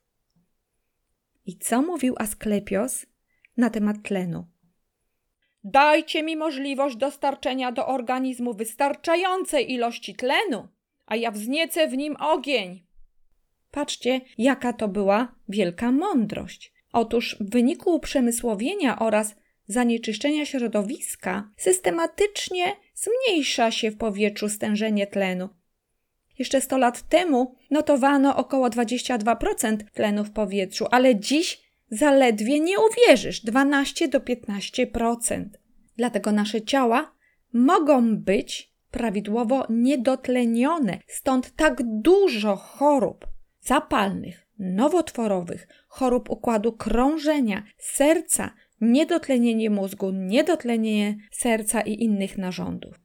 I 1.45 1.57
co 1.57 1.81
mówił 1.81 2.15
Asklepios 2.17 3.05
na 3.57 3.69
temat 3.69 3.97
tlenu? 4.03 4.54
Dajcie 5.67 6.23
mi 6.23 6.35
możliwość 6.35 6.95
dostarczenia 6.95 7.71
do 7.71 7.87
organizmu 7.87 8.53
wystarczającej 8.53 9.71
ilości 9.71 10.15
tlenu, 10.15 10.67
a 11.05 11.15
ja 11.15 11.31
wzniecę 11.31 11.87
w 11.87 11.97
nim 11.97 12.15
ogień. 12.19 12.83
Patrzcie, 13.71 14.21
jaka 14.37 14.73
to 14.73 14.87
była 14.87 15.35
wielka 15.49 15.91
mądrość. 15.91 16.73
Otóż 16.93 17.37
w 17.39 17.49
wyniku 17.49 17.95
uprzemysłowienia 17.95 18.99
oraz 18.99 19.35
zanieczyszczenia 19.67 20.45
środowiska 20.45 21.49
systematycznie 21.57 22.75
zmniejsza 22.93 23.71
się 23.71 23.91
w 23.91 23.97
powietrzu 23.97 24.49
stężenie 24.49 25.07
tlenu. 25.07 25.49
Jeszcze 26.39 26.61
100 26.61 26.77
lat 26.77 27.01
temu 27.01 27.55
notowano 27.71 28.35
około 28.37 28.69
22% 28.69 29.77
tlenu 29.93 30.23
w 30.23 30.31
powietrzu, 30.31 30.85
ale 30.91 31.15
dziś 31.15 31.64
zaledwie 31.89 32.59
nie 32.59 32.75
uwierzysz 32.79 33.41
12 33.41 34.07
do 34.07 34.19
15%. 34.19 35.45
Dlatego 35.97 36.31
nasze 36.31 36.61
ciała 36.61 37.15
mogą 37.53 38.17
być 38.17 38.75
prawidłowo 38.91 39.65
niedotlenione, 39.69 40.99
stąd 41.07 41.55
tak 41.55 41.81
dużo 41.83 42.55
chorób 42.55 43.27
zapalnych, 43.61 44.47
nowotworowych, 44.59 45.67
chorób 45.87 46.29
układu 46.29 46.73
krążenia, 46.73 47.63
serca, 47.77 48.51
niedotlenienie 48.81 49.69
mózgu, 49.69 50.11
niedotlenienie 50.11 51.17
serca 51.31 51.81
i 51.81 52.03
innych 52.03 52.37
narządów. 52.37 53.04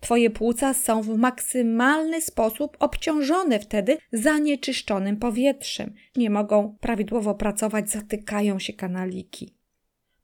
Twoje 0.00 0.30
płuca 0.30 0.74
są 0.74 1.02
w 1.02 1.16
maksymalny 1.16 2.20
sposób 2.20 2.76
obciążone 2.80 3.58
wtedy 3.58 3.98
zanieczyszczonym 4.12 5.16
powietrzem. 5.16 5.94
Nie 6.16 6.30
mogą 6.30 6.76
prawidłowo 6.80 7.34
pracować, 7.34 7.90
zatykają 7.90 8.58
się 8.58 8.72
kanaliki. 8.72 9.54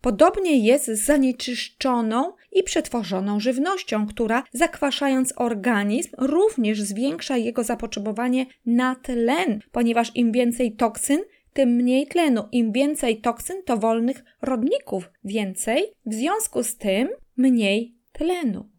Podobnie 0.00 0.58
jest 0.58 0.86
z 0.86 1.04
zanieczyszczoną 1.04 2.32
i 2.52 2.62
przetworzoną 2.62 3.40
żywnością, 3.40 4.06
która 4.06 4.42
zakwaszając 4.52 5.32
organizm 5.36 6.10
również 6.18 6.82
zwiększa 6.82 7.36
jego 7.36 7.64
zapotrzebowanie 7.64 8.46
na 8.66 8.94
tlen, 8.94 9.60
ponieważ 9.72 10.12
im 10.14 10.32
więcej 10.32 10.72
toksyn, 10.72 11.20
tym 11.52 11.70
mniej 11.70 12.06
tlenu. 12.06 12.44
Im 12.52 12.72
więcej 12.72 13.20
toksyn, 13.20 13.62
to 13.64 13.76
wolnych 13.76 14.24
rodników 14.42 15.10
więcej, 15.24 15.84
w 16.06 16.14
związku 16.14 16.62
z 16.62 16.76
tym 16.76 17.08
mniej 17.36 17.94
tlenu. 18.12 18.75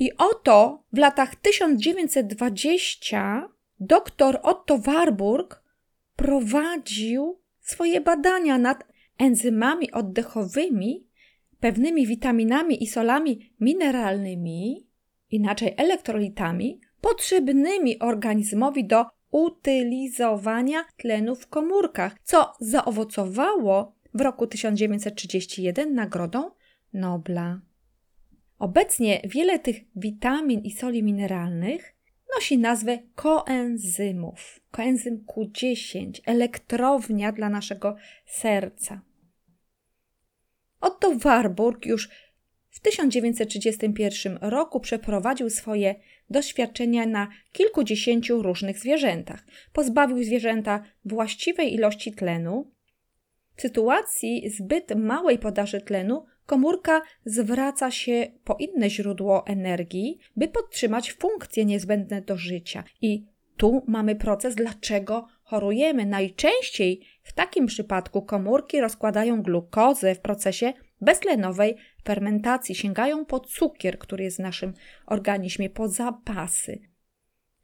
I 0.00 0.10
oto 0.18 0.84
w 0.92 0.98
latach 0.98 1.36
1920 1.36 3.48
dr 3.80 4.40
Otto 4.42 4.78
Warburg 4.78 5.62
prowadził 6.16 7.38
swoje 7.60 8.00
badania 8.00 8.58
nad 8.58 8.84
enzymami 9.18 9.92
oddechowymi, 9.92 11.06
pewnymi 11.60 12.06
witaminami 12.06 12.82
i 12.82 12.86
solami 12.86 13.52
mineralnymi, 13.60 14.86
inaczej 15.30 15.74
elektrolitami, 15.76 16.80
potrzebnymi 17.00 17.98
organizmowi 17.98 18.86
do 18.86 19.06
utylizowania 19.30 20.84
tlenu 20.96 21.36
w 21.36 21.46
komórkach, 21.46 22.16
co 22.22 22.52
zaowocowało 22.60 23.94
w 24.14 24.20
roku 24.20 24.46
1931 24.46 25.94
Nagrodą 25.94 26.50
Nobla. 26.92 27.60
Obecnie 28.58 29.20
wiele 29.24 29.58
tych 29.58 29.76
witamin 29.96 30.60
i 30.60 30.70
soli 30.70 31.02
mineralnych 31.02 31.94
nosi 32.34 32.58
nazwę 32.58 32.98
koenzymów. 33.14 34.60
Koenzym 34.70 35.24
Q10, 35.26 36.20
elektrownia 36.26 37.32
dla 37.32 37.48
naszego 37.48 37.96
serca. 38.26 39.00
Otto 40.80 41.14
Warburg 41.16 41.86
już 41.86 42.08
w 42.70 42.80
1931 42.80 44.38
roku 44.40 44.80
przeprowadził 44.80 45.50
swoje 45.50 45.94
doświadczenia 46.30 47.06
na 47.06 47.28
kilkudziesięciu 47.52 48.42
różnych 48.42 48.78
zwierzętach. 48.78 49.44
Pozbawił 49.72 50.24
zwierzęta 50.24 50.84
właściwej 51.04 51.74
ilości 51.74 52.12
tlenu. 52.12 52.70
W 53.56 53.62
sytuacji 53.62 54.50
zbyt 54.50 54.96
małej 54.96 55.38
podaży 55.38 55.80
tlenu 55.80 56.26
komórka 56.46 57.02
zwraca 57.24 57.90
się 57.90 58.26
po 58.44 58.56
inne 58.58 58.90
źródło 58.90 59.46
energii, 59.46 60.18
by 60.36 60.48
podtrzymać 60.48 61.12
funkcje 61.12 61.64
niezbędne 61.64 62.22
do 62.22 62.36
życia. 62.36 62.84
I 63.02 63.26
tu 63.56 63.82
mamy 63.86 64.16
proces, 64.16 64.54
dlaczego 64.54 65.26
chorujemy. 65.42 66.06
Najczęściej 66.06 67.00
w 67.22 67.32
takim 67.32 67.66
przypadku 67.66 68.22
komórki 68.22 68.80
rozkładają 68.80 69.42
glukozę 69.42 70.14
w 70.14 70.20
procesie 70.20 70.72
beztlenowej 71.00 71.76
fermentacji, 72.04 72.74
sięgają 72.74 73.24
po 73.24 73.40
cukier, 73.40 73.98
który 73.98 74.24
jest 74.24 74.36
w 74.36 74.40
naszym 74.40 74.74
organizmie, 75.06 75.70
po 75.70 75.88
zapasy. 75.88 76.78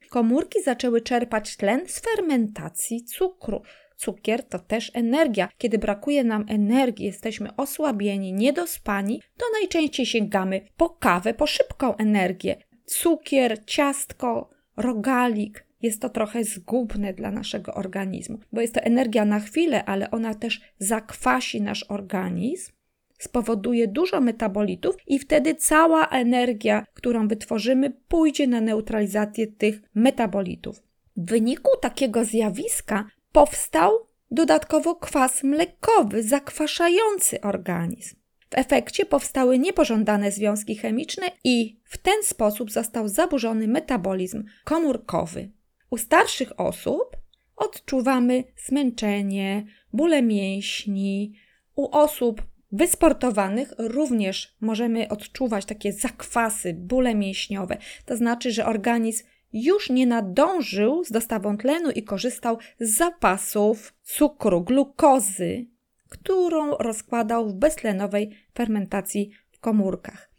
Komórki 0.09 0.63
zaczęły 0.63 1.01
czerpać 1.01 1.57
tlen 1.57 1.87
z 1.87 1.99
fermentacji 1.99 3.03
cukru. 3.03 3.61
Cukier 4.01 4.43
to 4.43 4.59
też 4.59 4.91
energia. 4.93 5.49
Kiedy 5.57 5.77
brakuje 5.77 6.23
nam 6.23 6.45
energii, 6.47 7.05
jesteśmy 7.05 7.55
osłabieni, 7.55 8.33
niedospani, 8.33 9.21
to 9.37 9.45
najczęściej 9.59 10.05
sięgamy 10.05 10.61
po 10.77 10.89
kawę, 10.89 11.33
po 11.33 11.47
szybką 11.47 11.97
energię. 11.97 12.55
Cukier, 12.85 13.65
ciastko, 13.65 14.49
rogalik. 14.77 15.65
Jest 15.81 16.01
to 16.01 16.09
trochę 16.09 16.43
zgubne 16.43 17.13
dla 17.13 17.31
naszego 17.31 17.73
organizmu, 17.73 18.39
bo 18.51 18.61
jest 18.61 18.73
to 18.73 18.81
energia 18.81 19.25
na 19.25 19.39
chwilę, 19.39 19.85
ale 19.85 20.11
ona 20.11 20.35
też 20.35 20.61
zakwasi 20.79 21.61
nasz 21.61 21.85
organizm 21.89 22.71
spowoduje 23.19 23.87
dużo 23.87 24.21
metabolitów 24.21 24.95
i 25.07 25.19
wtedy 25.19 25.55
cała 25.55 26.07
energia, 26.07 26.85
którą 26.93 27.27
wytworzymy, 27.27 27.93
pójdzie 28.07 28.47
na 28.47 28.61
neutralizację 28.61 29.47
tych 29.47 29.81
metabolitów. 29.95 30.83
W 31.17 31.29
wyniku 31.29 31.71
takiego 31.81 32.25
zjawiska 32.25 33.05
powstał 33.31 33.91
dodatkowo 34.31 34.95
kwas 34.95 35.43
mlekowy 35.43 36.23
zakwaszający 36.23 37.41
organizm. 37.41 38.15
W 38.49 38.57
efekcie 38.57 39.05
powstały 39.05 39.59
niepożądane 39.59 40.31
związki 40.31 40.75
chemiczne 40.75 41.31
i 41.43 41.79
w 41.83 41.97
ten 41.97 42.23
sposób 42.23 42.71
został 42.71 43.07
zaburzony 43.07 43.67
metabolizm 43.67 44.43
komórkowy. 44.63 45.51
U 45.89 45.97
starszych 45.97 46.59
osób 46.59 47.17
odczuwamy 47.55 48.43
zmęczenie, 48.65 49.65
bóle 49.93 50.21
mięśni, 50.21 51.33
u 51.75 51.91
osób 51.91 52.41
wysportowanych 52.71 53.73
również 53.77 54.55
możemy 54.61 55.09
odczuwać 55.09 55.65
takie 55.65 55.93
zakwasy, 55.93 56.73
bóle 56.73 57.15
mięśniowe. 57.15 57.77
To 58.05 58.17
znaczy, 58.17 58.51
że 58.51 58.65
organizm 58.65 59.25
już 59.53 59.89
nie 59.89 60.07
nadążył 60.07 61.03
z 61.03 61.11
dostawą 61.11 61.57
tlenu 61.57 61.91
i 61.91 62.03
korzystał 62.03 62.57
z 62.79 62.97
zapasów 62.97 63.93
cukru, 64.03 64.61
glukozy, 64.61 65.65
którą 66.09 66.77
rozkładał 66.77 67.49
w 67.49 67.53
beztlenowej 67.53 68.31
fermentacji 68.53 69.31
w 69.51 69.59
komórkach. 69.59 70.31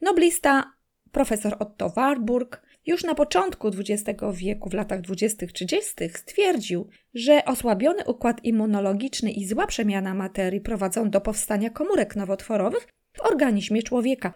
Noblista 0.00 0.72
profesor 1.12 1.56
Otto 1.58 1.88
Warburg 1.88 2.62
już 2.86 3.04
na 3.04 3.14
początku 3.14 3.68
XX 3.68 4.20
wieku, 4.32 4.70
w 4.70 4.74
latach 4.74 5.00
20-30, 5.00 6.08
stwierdził, 6.16 6.88
że 7.14 7.44
osłabiony 7.44 8.04
układ 8.04 8.44
immunologiczny 8.44 9.32
i 9.32 9.46
zła 9.46 9.66
przemiana 9.66 10.14
materii 10.14 10.60
prowadzą 10.60 11.10
do 11.10 11.20
powstania 11.20 11.70
komórek 11.70 12.16
nowotworowych 12.16 12.88
w 13.12 13.20
organizmie 13.20 13.82
człowieka. 13.82 14.34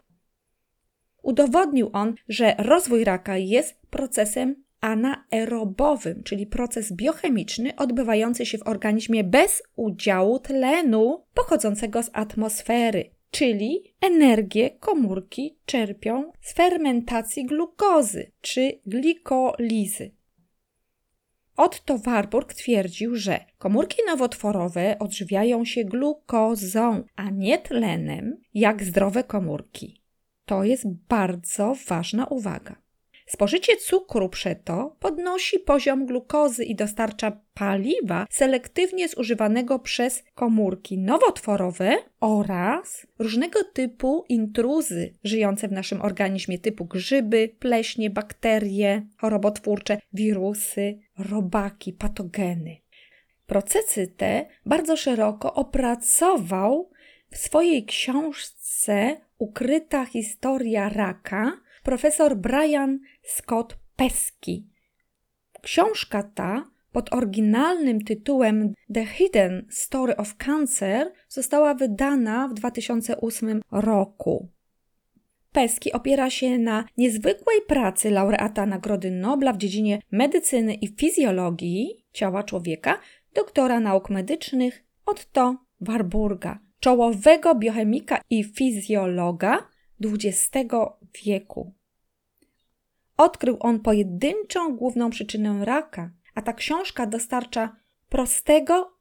Udowodnił 1.23 1.91
on, 1.93 2.15
że 2.29 2.55
rozwój 2.59 3.05
raka 3.05 3.37
jest 3.37 3.81
procesem 3.91 4.65
anaerobowym, 4.81 6.23
czyli 6.23 6.47
proces 6.47 6.93
biochemiczny 6.93 7.77
odbywający 7.77 8.47
się 8.47 8.59
w 8.59 8.67
organizmie 8.67 9.25
bez 9.25 9.63
udziału 9.77 10.39
tlenu 10.39 11.25
pochodzącego 11.35 12.03
z 12.03 12.11
atmosfery, 12.13 13.11
czyli 13.31 13.95
energię 14.01 14.71
komórki 14.71 15.59
czerpią 15.67 16.33
z 16.41 16.55
fermentacji 16.55 17.47
glukozy 17.47 18.33
czy 18.41 18.81
glikolizy. 18.87 20.11
Otto 21.57 21.99
Warburg 21.99 22.55
twierdził, 22.55 23.17
że 23.17 23.41
komórki 23.59 23.97
nowotworowe 24.07 24.97
odżywiają 24.99 25.65
się 25.65 25.85
glukozą, 25.85 27.05
a 27.17 27.31
nie 27.31 27.59
tlenem, 27.59 28.41
jak 28.55 28.83
zdrowe 28.83 29.25
komórki. 29.25 30.02
To 30.45 30.65
jest 30.65 30.89
bardzo 31.09 31.77
ważna 31.89 32.27
uwaga. 32.27 32.83
Spożycie 33.27 33.77
cukru 33.77 34.29
przeto 34.29 34.97
podnosi 35.01 35.59
poziom 35.59 36.07
glukozy 36.07 36.65
i 36.65 36.75
dostarcza 36.75 37.41
paliwa 37.55 38.27
selektywnie 38.31 39.09
zużywanego 39.09 39.79
przez 39.79 40.25
komórki 40.35 40.99
nowotworowe 40.99 41.97
oraz 42.21 43.07
różnego 43.19 43.65
typu 43.65 44.25
intruzy 44.29 45.15
żyjące 45.25 45.69
w 45.69 45.73
naszym 45.73 46.03
organizmie 46.03 46.59
typu 46.59 46.85
grzyby, 46.85 47.55
pleśnie, 47.59 48.11
bakterie, 48.11 49.07
chorobotwórcze, 49.19 49.99
wirusy, 50.13 50.99
robaki, 51.19 51.93
patogeny. 51.93 52.77
Procesy 53.47 54.07
te 54.07 54.47
bardzo 54.67 54.97
szeroko 54.97 55.55
opracował 55.55 56.91
w 57.31 57.37
swojej 57.37 57.85
książce 57.85 59.21
Ukryta 59.43 60.05
historia 60.05 60.89
raka 60.89 61.53
profesor 61.83 62.37
Brian 62.37 62.99
Scott 63.23 63.77
Pesky. 63.97 64.67
Książka 65.63 66.23
ta 66.23 66.71
pod 66.93 67.13
oryginalnym 67.15 68.01
tytułem 68.01 68.75
The 68.95 69.07
Hidden 69.07 69.67
Story 69.71 70.17
of 70.17 70.35
Cancer 70.37 71.13
została 71.29 71.75
wydana 71.75 72.49
w 72.49 72.55
2008 72.55 73.61
roku. 73.71 74.49
Peski 75.53 75.93
opiera 75.93 76.31
się 76.31 76.59
na 76.59 76.85
niezwykłej 76.97 77.61
pracy 77.69 78.11
laureata 78.11 78.67
Nagrody 78.67 79.11
Nobla 79.11 79.53
w 79.53 79.59
dziedzinie 79.59 80.03
medycyny 80.11 80.75
i 80.75 80.89
fizjologii 80.89 82.05
ciała 82.13 82.43
człowieka, 82.43 82.99
doktora 83.35 83.81
nauk 83.81 84.11
medycznych 84.11 84.85
Otto 85.07 85.57
Warburga, 85.81 86.59
czołowego 86.83 87.55
biochemika 87.55 88.21
i 88.31 88.45
fizjologa 88.45 89.69
XX 90.05 90.75
wieku. 91.25 91.75
Odkrył 93.17 93.57
on 93.61 93.81
pojedynczą 93.81 94.77
główną 94.77 95.11
przyczynę 95.11 95.65
raka, 95.65 96.11
a 96.35 96.43
ta 96.43 96.53
książka 96.53 97.07
dostarcza 97.07 97.77
prostego, 98.09 98.99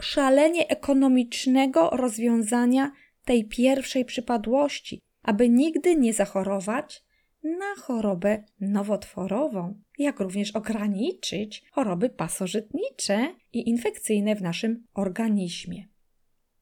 szalenie 0.00 0.68
ekonomicznego 0.68 1.90
rozwiązania 1.90 2.92
tej 3.24 3.48
pierwszej 3.48 4.04
przypadłości, 4.04 5.00
aby 5.22 5.48
nigdy 5.48 5.96
nie 5.96 6.12
zachorować 6.12 7.04
na 7.42 7.82
chorobę 7.82 8.44
nowotworową, 8.60 9.74
jak 9.98 10.20
również 10.20 10.56
ograniczyć 10.56 11.64
choroby 11.72 12.10
pasożytnicze 12.10 13.34
i 13.52 13.68
infekcyjne 13.68 14.36
w 14.36 14.42
naszym 14.42 14.86
organizmie. 14.94 15.90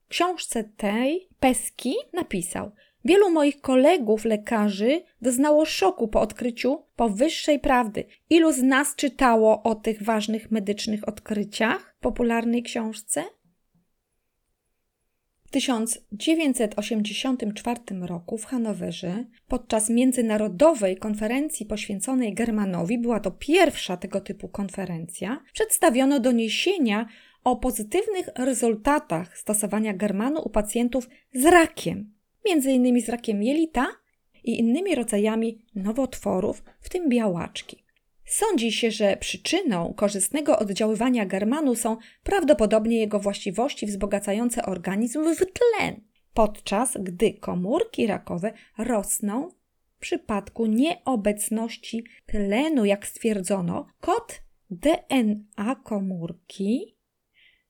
W 0.09 0.11
książce 0.11 0.65
tej 0.65 1.29
Peski 1.41 1.95
napisał: 2.13 2.71
Wielu 3.05 3.31
moich 3.31 3.61
kolegów 3.61 4.25
lekarzy 4.25 5.03
doznało 5.23 5.65
szoku 5.65 6.09
po 6.09 6.21
odkryciu 6.21 6.83
powyższej 6.97 7.59
prawdy. 7.59 8.05
Ilu 8.31 8.53
z 8.53 8.63
nas 8.63 8.97
czytało 8.97 9.63
o 9.63 9.75
tych 9.75 10.03
ważnych 10.03 10.51
medycznych 10.51 11.09
odkryciach 11.09 11.95
w 11.99 12.01
popularnej 12.01 12.63
książce? 12.63 13.25
W 15.45 15.51
1984 15.51 17.81
roku 18.01 18.39
w 18.39 18.45
Hanowerze 18.45 19.25
podczas 19.49 19.91
międzynarodowej 19.91 20.97
konferencji 20.97 21.67
poświęconej 21.67 22.35
Germanowi, 22.35 22.99
była 22.99 23.21
to 23.21 23.31
pierwsza 23.31 23.97
tego 23.97 24.21
typu 24.21 24.49
konferencja, 24.49 25.41
przedstawiono 25.53 26.21
doniesienia 26.21 27.07
o 27.51 27.57
pozytywnych 27.57 28.29
rezultatach 28.37 29.39
stosowania 29.39 29.95
Germanu 29.95 30.41
u 30.41 30.51
pacjentów 30.51 31.09
z 31.35 31.45
rakiem 31.45 32.19
m.in. 32.51 33.01
z 33.01 33.09
rakiem 33.09 33.43
jelita 33.43 33.87
i 34.45 34.59
innymi 34.59 34.95
rodzajami 34.95 35.59
nowotworów, 35.75 36.65
w 36.81 36.89
tym 36.89 37.09
białaczki. 37.09 37.85
Sądzi 38.25 38.73
się, 38.73 38.91
że 38.91 39.17
przyczyną 39.17 39.95
korzystnego 39.95 40.59
oddziaływania 40.59 41.27
germanu 41.27 41.75
są 41.75 41.97
prawdopodobnie 42.23 42.99
jego 42.99 43.21
właściwości 43.21 43.87
wzbogacające 43.87 44.67
organizm 44.67 45.35
w 45.35 45.39
tlen, 45.39 46.01
podczas 46.35 46.97
gdy 47.01 47.33
komórki 47.33 48.07
rakowe 48.07 48.53
rosną 48.79 49.49
w 49.97 50.01
przypadku 50.01 50.67
nieobecności 50.67 52.05
tlenu, 52.27 52.85
jak 52.85 53.07
stwierdzono, 53.07 53.87
kod 54.01 54.41
DNA 54.71 55.75
komórki 55.75 56.98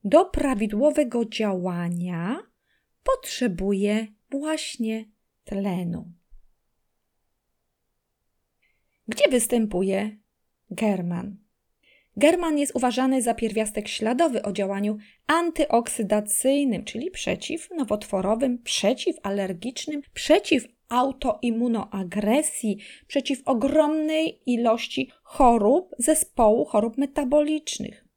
do 0.09 0.25
prawidłowego 0.25 1.25
działania 1.25 2.43
potrzebuje 3.03 4.07
właśnie 4.31 5.05
tlenu. 5.45 6.13
Gdzie 9.09 9.29
występuje 9.31 10.17
german? 10.71 11.37
German 12.17 12.59
jest 12.59 12.77
uważany 12.77 13.23
za 13.23 13.35
pierwiastek 13.35 13.89
śladowy 13.89 14.43
o 14.43 14.53
działaniu 14.53 14.97
antyoksydacyjnym, 15.27 16.85
czyli 16.85 17.11
przeciwnowotworowym, 17.11 18.63
przeciwalergicznym, 18.63 20.03
przeciw 20.15 20.65
autoimmunoagresji, 20.89 22.79
przeciw 23.07 23.43
ogromnej 23.45 24.41
ilości 24.47 25.11
chorób 25.23 25.95
zespołu 25.99 26.65
chorób 26.65 26.99
metabolicznych. 26.99 28.08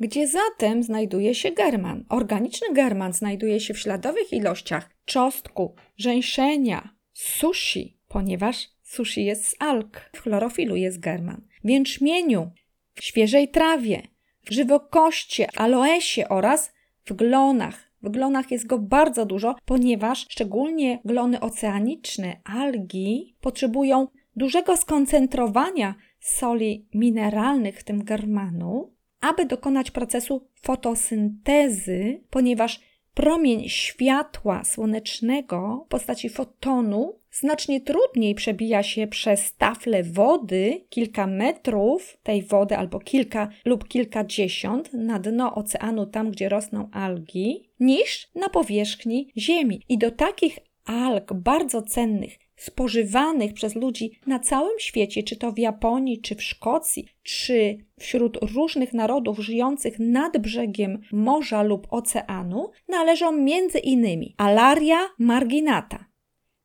Gdzie 0.00 0.26
zatem 0.26 0.82
znajduje 0.82 1.34
się 1.34 1.50
german? 1.50 2.04
Organiczny 2.08 2.72
german 2.72 3.12
znajduje 3.12 3.60
się 3.60 3.74
w 3.74 3.78
śladowych 3.78 4.32
ilościach 4.32 4.90
czosnku, 5.04 5.74
żeńszenia, 5.96 6.94
sushi, 7.12 7.98
ponieważ 8.08 8.68
sushi 8.82 9.24
jest 9.24 9.46
z 9.46 9.54
alg, 9.58 10.10
w 10.12 10.20
chlorofilu 10.20 10.76
jest 10.76 11.00
german, 11.00 11.42
w 11.64 11.70
jęczmieniu, 11.70 12.50
w 12.94 13.04
świeżej 13.04 13.48
trawie, 13.48 14.02
w 14.44 14.52
żywokoście, 14.52 15.46
aloesie 15.56 16.28
oraz 16.28 16.72
w 17.04 17.12
glonach. 17.12 17.88
W 18.02 18.10
glonach 18.10 18.50
jest 18.50 18.66
go 18.66 18.78
bardzo 18.78 19.26
dużo, 19.26 19.56
ponieważ 19.64 20.26
szczególnie 20.28 20.98
glony 21.04 21.40
oceaniczne, 21.40 22.40
algi, 22.44 23.36
potrzebują 23.40 24.08
dużego 24.36 24.76
skoncentrowania 24.76 25.94
soli 26.20 26.88
mineralnych, 26.94 27.80
w 27.80 27.84
tym 27.84 28.04
germanu, 28.04 28.97
aby 29.20 29.46
dokonać 29.46 29.90
procesu 29.90 30.48
fotosyntezy, 30.62 32.20
ponieważ 32.30 32.80
promień 33.14 33.68
światła 33.68 34.64
słonecznego 34.64 35.84
w 35.86 35.88
postaci 35.88 36.28
fotonu 36.28 37.18
znacznie 37.30 37.80
trudniej 37.80 38.34
przebija 38.34 38.82
się 38.82 39.06
przez 39.06 39.56
taflę 39.56 40.02
wody, 40.02 40.84
kilka 40.88 41.26
metrów 41.26 42.18
tej 42.22 42.42
wody 42.42 42.76
albo 42.76 43.00
kilka 43.00 43.48
lub 43.64 43.88
kilkadziesiąt 43.88 44.92
na 44.92 45.18
dno 45.18 45.54
oceanu, 45.54 46.06
tam 46.06 46.30
gdzie 46.30 46.48
rosną 46.48 46.88
algi, 46.92 47.70
niż 47.80 48.30
na 48.34 48.48
powierzchni 48.48 49.32
Ziemi. 49.36 49.82
I 49.88 49.98
do 49.98 50.10
takich 50.10 50.58
alg 50.84 51.32
bardzo 51.32 51.82
cennych 51.82 52.47
spożywanych 52.58 53.52
przez 53.52 53.74
ludzi 53.74 54.20
na 54.26 54.38
całym 54.38 54.78
świecie, 54.78 55.22
czy 55.22 55.36
to 55.36 55.52
w 55.52 55.58
Japonii, 55.58 56.20
czy 56.20 56.34
w 56.34 56.42
Szkocji, 56.42 57.06
czy 57.22 57.78
wśród 57.98 58.38
różnych 58.54 58.92
narodów 58.92 59.38
żyjących 59.38 59.98
nad 59.98 60.38
brzegiem 60.38 61.00
morza 61.12 61.62
lub 61.62 61.86
oceanu, 61.90 62.70
należą 62.88 63.32
między 63.32 63.78
innymi 63.78 64.34
Alaria 64.36 65.08
marginata, 65.18 66.04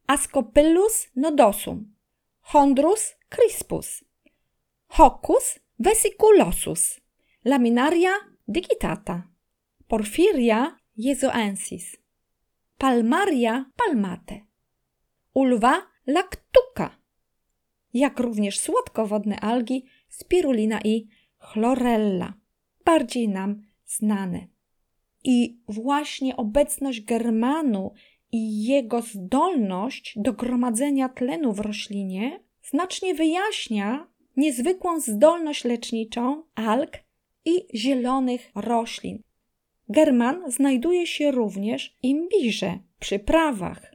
Ascopyllus 0.07 1.07
nodosum, 1.15 1.93
Chondrus 2.41 3.15
crispus, 3.29 4.03
Hoccus 4.87 5.59
vesiculosus, 5.79 6.99
Laminaria 7.45 8.11
digitata, 8.47 9.27
Porphyria 9.87 10.77
jezoensis, 10.97 11.97
Palmaria 12.77 13.65
palmate 13.77 14.52
ulva 15.33 15.81
lactuca, 16.07 16.97
jak 17.93 18.19
również 18.19 18.59
słodkowodne 18.59 19.39
algi 19.39 19.85
spirulina 20.09 20.79
i 20.83 21.07
chlorella, 21.39 22.33
bardziej 22.85 23.29
nam 23.29 23.61
znane. 23.85 24.47
I 25.23 25.57
właśnie 25.67 26.35
obecność 26.37 27.01
germanu 27.01 27.93
i 28.31 28.63
jego 28.63 29.01
zdolność 29.01 30.13
do 30.15 30.33
gromadzenia 30.33 31.09
tlenu 31.09 31.53
w 31.53 31.59
roślinie 31.59 32.39
znacznie 32.63 33.15
wyjaśnia 33.15 34.07
niezwykłą 34.37 34.99
zdolność 34.99 35.63
leczniczą 35.63 36.43
alg 36.55 36.97
i 37.45 37.77
zielonych 37.77 38.51
roślin. 38.55 39.23
German 39.89 40.51
znajduje 40.51 41.07
się 41.07 41.31
również 41.31 41.89
w 41.89 42.03
imbirze, 42.03 42.79
przyprawach. 42.99 43.92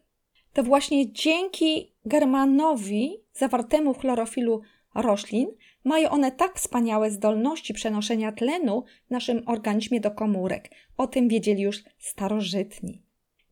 To 0.58 0.62
właśnie 0.62 1.12
dzięki 1.12 1.92
germanowi 2.04 3.16
zawartemu 3.32 3.94
w 3.94 3.98
chlorofilu 3.98 4.60
roślin 4.94 5.48
mają 5.84 6.10
one 6.10 6.32
tak 6.32 6.56
wspaniałe 6.56 7.10
zdolności 7.10 7.74
przenoszenia 7.74 8.32
tlenu 8.32 8.84
w 9.06 9.10
naszym 9.10 9.42
organizmie 9.46 10.00
do 10.00 10.10
komórek. 10.10 10.70
O 10.96 11.06
tym 11.06 11.28
wiedzieli 11.28 11.62
już 11.62 11.84
starożytni. 11.98 13.02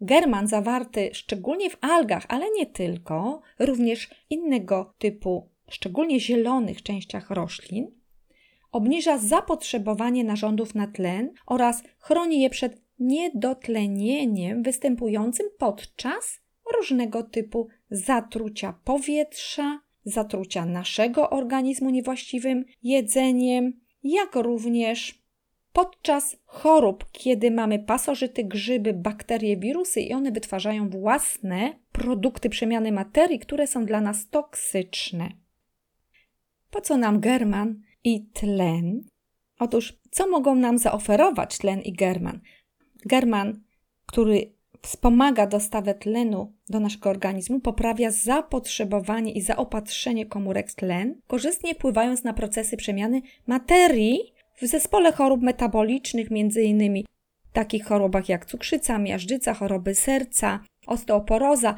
German 0.01 0.49
zawarty 0.49 1.11
szczególnie 1.13 1.71
w 1.71 1.77
algach, 1.81 2.27
ale 2.29 2.47
nie 2.51 2.67
tylko, 2.67 3.41
również 3.59 4.11
innego 4.31 4.95
typu, 4.99 5.49
szczególnie 5.71 6.21
zielonych 6.21 6.83
częściach 6.83 7.31
roślin, 7.31 7.91
obniża 8.73 9.19
zapotrzebowanie 9.19 10.25
narządów 10.25 10.75
na 10.75 10.87
tlen 10.87 11.33
oraz 11.47 11.83
chroni 11.99 12.41
je 12.41 12.51
przed 12.51 12.83
niedotlenieniem 12.99 14.63
występującym 14.63 15.47
podczas 15.59 16.46
różnego 16.77 17.23
typu 17.23 17.69
zatrucia 17.91 18.75
powietrza, 18.85 19.81
zatrucia 20.05 20.67
naszego 20.67 21.31
organizmu 21.31 21.91
niewłaściwym 21.91 22.65
jedzeniem, 22.83 23.81
jak 24.03 24.35
również 24.35 25.27
podczas 25.73 26.37
chorób, 26.45 27.05
kiedy 27.13 27.51
mamy 27.51 27.79
pasożyty, 27.79 28.45
grzyby, 28.45 28.93
bakterie, 28.93 29.57
wirusy 29.57 30.01
i 30.01 30.13
one 30.13 30.33
wytwarzają 30.33 30.91
własne 30.91 31.79
produkty 31.93 32.49
przemiany 32.49 32.93
materii, 32.93 33.39
które 33.39 33.67
są 33.67 33.85
dla 33.85 34.01
nas 34.01 34.29
toksyczne. 34.29 35.29
Po 36.71 36.81
co 36.81 36.97
nam 36.97 37.21
german 37.21 37.83
i 38.05 38.27
tlen? 38.27 39.05
Otóż, 39.59 39.99
co 40.11 40.29
mogą 40.29 40.55
nam 40.55 40.79
zaoferować 40.79 41.59
tlen 41.59 41.81
i 41.81 41.93
german? 41.93 42.41
German, 43.07 43.61
który 44.07 44.56
wspomaga 44.87 45.47
dostawę 45.47 45.95
tlenu 45.95 46.53
do 46.69 46.81
naszego 46.81 47.11
organizmu, 47.11 47.61
poprawia 47.61 48.11
zapotrzebowanie 48.11 49.33
i 49.33 49.41
zaopatrzenie 49.41 50.27
komórek 50.27 50.71
w 50.71 50.75
tlen, 50.75 51.21
korzystnie 51.27 51.75
wpływając 51.75 52.25
na 52.25 52.33
procesy 52.33 52.77
przemiany 52.77 53.23
materii 53.47 54.35
w 54.61 54.67
zespole 54.67 55.13
chorób 55.13 55.43
metabolicznych, 55.43 56.29
m.in. 56.31 57.05
takich 57.53 57.85
chorobach 57.85 58.29
jak 58.29 58.47
cukrzyca, 58.47 58.99
miażdżyca, 58.99 59.55
choroby 59.55 59.95
serca, 59.95 60.61
osteoporoza, 60.87 61.75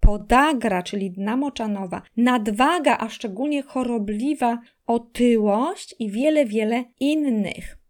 podagra, 0.00 0.82
czyli 0.82 1.10
dna 1.10 1.36
moczanowa, 1.36 2.02
nadwaga, 2.16 2.98
a 2.98 3.08
szczególnie 3.08 3.62
chorobliwa 3.62 4.58
otyłość 4.86 5.94
i 5.98 6.10
wiele, 6.10 6.44
wiele 6.46 6.84
innych. 7.00 7.83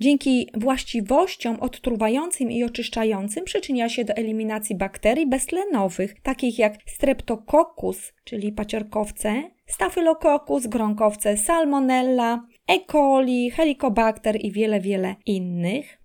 Dzięki 0.00 0.50
właściwościom 0.54 1.60
odtruwającym 1.60 2.50
i 2.50 2.64
oczyszczającym 2.64 3.44
przyczynia 3.44 3.88
się 3.88 4.04
do 4.04 4.14
eliminacji 4.14 4.76
bakterii 4.76 5.26
beztlenowych, 5.26 6.20
takich 6.20 6.58
jak 6.58 6.74
streptococcus, 6.86 8.12
czyli 8.24 8.52
paciorkowce, 8.52 9.50
staphylococcus, 9.66 10.66
gronkowce, 10.66 11.36
salmonella, 11.36 12.46
E. 12.68 12.80
coli, 12.80 13.50
helicobacter 13.50 14.36
i 14.40 14.52
wiele, 14.52 14.80
wiele 14.80 15.14
innych. 15.26 15.98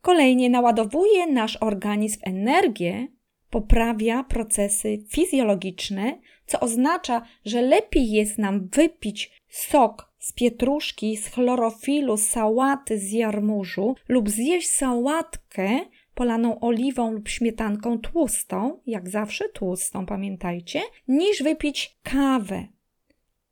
Kolejnie 0.00 0.50
naładowuje 0.50 1.26
nasz 1.26 1.58
organizm 1.60 2.20
energię, 2.22 3.08
poprawia 3.50 4.24
procesy 4.24 5.04
fizjologiczne, 5.08 6.18
co 6.46 6.60
oznacza, 6.60 7.22
że 7.44 7.62
lepiej 7.62 8.10
jest 8.10 8.38
nam 8.38 8.68
wypić 8.68 9.42
sok 9.48 10.05
z 10.26 10.32
pietruszki, 10.32 11.16
z 11.16 11.26
chlorofilu, 11.26 12.16
sałaty, 12.16 12.98
z 12.98 13.12
jarmużu 13.12 13.94
lub 14.08 14.30
zjeść 14.30 14.68
sałatkę 14.68 15.80
polaną 16.14 16.60
oliwą 16.60 17.12
lub 17.12 17.28
śmietanką 17.28 17.98
tłustą, 17.98 18.80
jak 18.86 19.08
zawsze 19.08 19.48
tłustą, 19.48 20.06
pamiętajcie, 20.06 20.80
niż 21.08 21.42
wypić 21.42 21.96
kawę. 22.02 22.66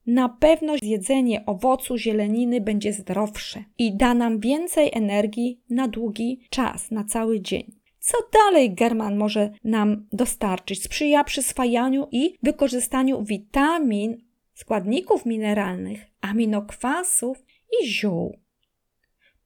Na 0.07 0.29
pewno 0.29 0.77
zjedzenie 0.79 1.47
owocu, 1.47 1.99
zieleniny 1.99 2.61
będzie 2.61 2.93
zdrowsze 2.93 3.65
i 3.79 3.97
da 3.97 4.15
nam 4.15 4.41
więcej 4.41 4.91
energii 4.93 5.61
na 5.71 5.89
długi 5.89 6.41
czas, 6.51 6.91
na 6.91 7.05
cały 7.05 7.41
dzień. 7.41 7.73
Co 7.99 8.17
dalej 8.33 8.75
German 8.75 9.17
może 9.17 9.51
nam 9.65 10.07
dostarczyć? 10.13 10.83
Sprzyja 10.83 11.25
przyswajaniu 11.25 12.09
i 12.13 12.35
wykorzystaniu 12.43 13.23
witamin, 13.23 14.17
składników 14.55 15.27
mineralnych, 15.27 16.07
aminokwasów 16.21 17.45
i 17.81 17.87
ziół. 17.87 18.45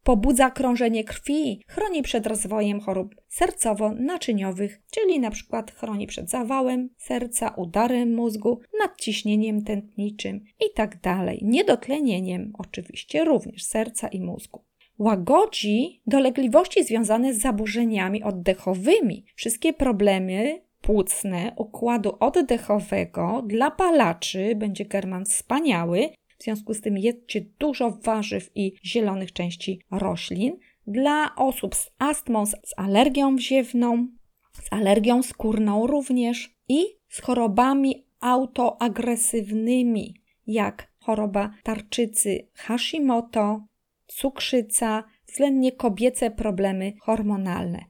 Pobudza 0.02 0.50
krążenie 0.50 1.04
krwi, 1.04 1.64
chroni 1.66 2.02
przed 2.02 2.26
rozwojem 2.26 2.80
chorób 2.80 3.14
sercowo-naczyniowych, 3.28 4.80
czyli 4.90 5.16
np. 5.16 5.62
chroni 5.74 6.06
przed 6.06 6.30
zawałem 6.30 6.88
serca, 6.96 7.48
udarem 7.48 8.14
mózgu, 8.14 8.60
nadciśnieniem 8.80 9.64
tętniczym 9.64 10.44
itd. 10.60 10.98
Tak 11.02 11.42
Niedotlenieniem 11.42 12.52
oczywiście 12.58 13.24
również 13.24 13.64
serca 13.64 14.08
i 14.08 14.20
mózgu. 14.20 14.64
Łagodzi 14.98 16.02
dolegliwości 16.06 16.84
związane 16.84 17.34
z 17.34 17.40
zaburzeniami 17.40 18.22
oddechowymi. 18.22 19.24
Wszystkie 19.34 19.72
problemy 19.72 20.62
płucne 20.88 21.52
układu 21.56 22.16
oddechowego 22.20 23.42
dla 23.46 23.70
palaczy 23.70 24.54
będzie 24.56 24.84
German 24.84 25.24
wspaniały. 25.24 26.08
W 26.38 26.42
związku 26.44 26.74
z 26.74 26.80
tym 26.80 26.98
jedzcie 26.98 27.40
dużo 27.58 27.90
warzyw 27.90 28.50
i 28.54 28.72
zielonych 28.84 29.32
części 29.32 29.80
roślin. 29.90 30.56
Dla 30.86 31.34
osób 31.36 31.74
z 31.74 31.90
astmą, 31.98 32.46
z 32.46 32.74
alergią 32.76 33.36
wziewną, 33.36 34.08
z 34.52 34.72
alergią 34.72 35.22
skórną 35.22 35.86
również 35.86 36.54
i 36.68 36.84
z 37.08 37.20
chorobami 37.20 38.06
autoagresywnymi, 38.20 40.14
jak 40.46 40.92
choroba 40.98 41.50
tarczycy 41.62 42.48
Hashimoto, 42.54 43.64
cukrzyca, 44.06 45.04
względnie 45.26 45.72
kobiece 45.72 46.30
problemy 46.30 46.92
hormonalne. 47.00 47.87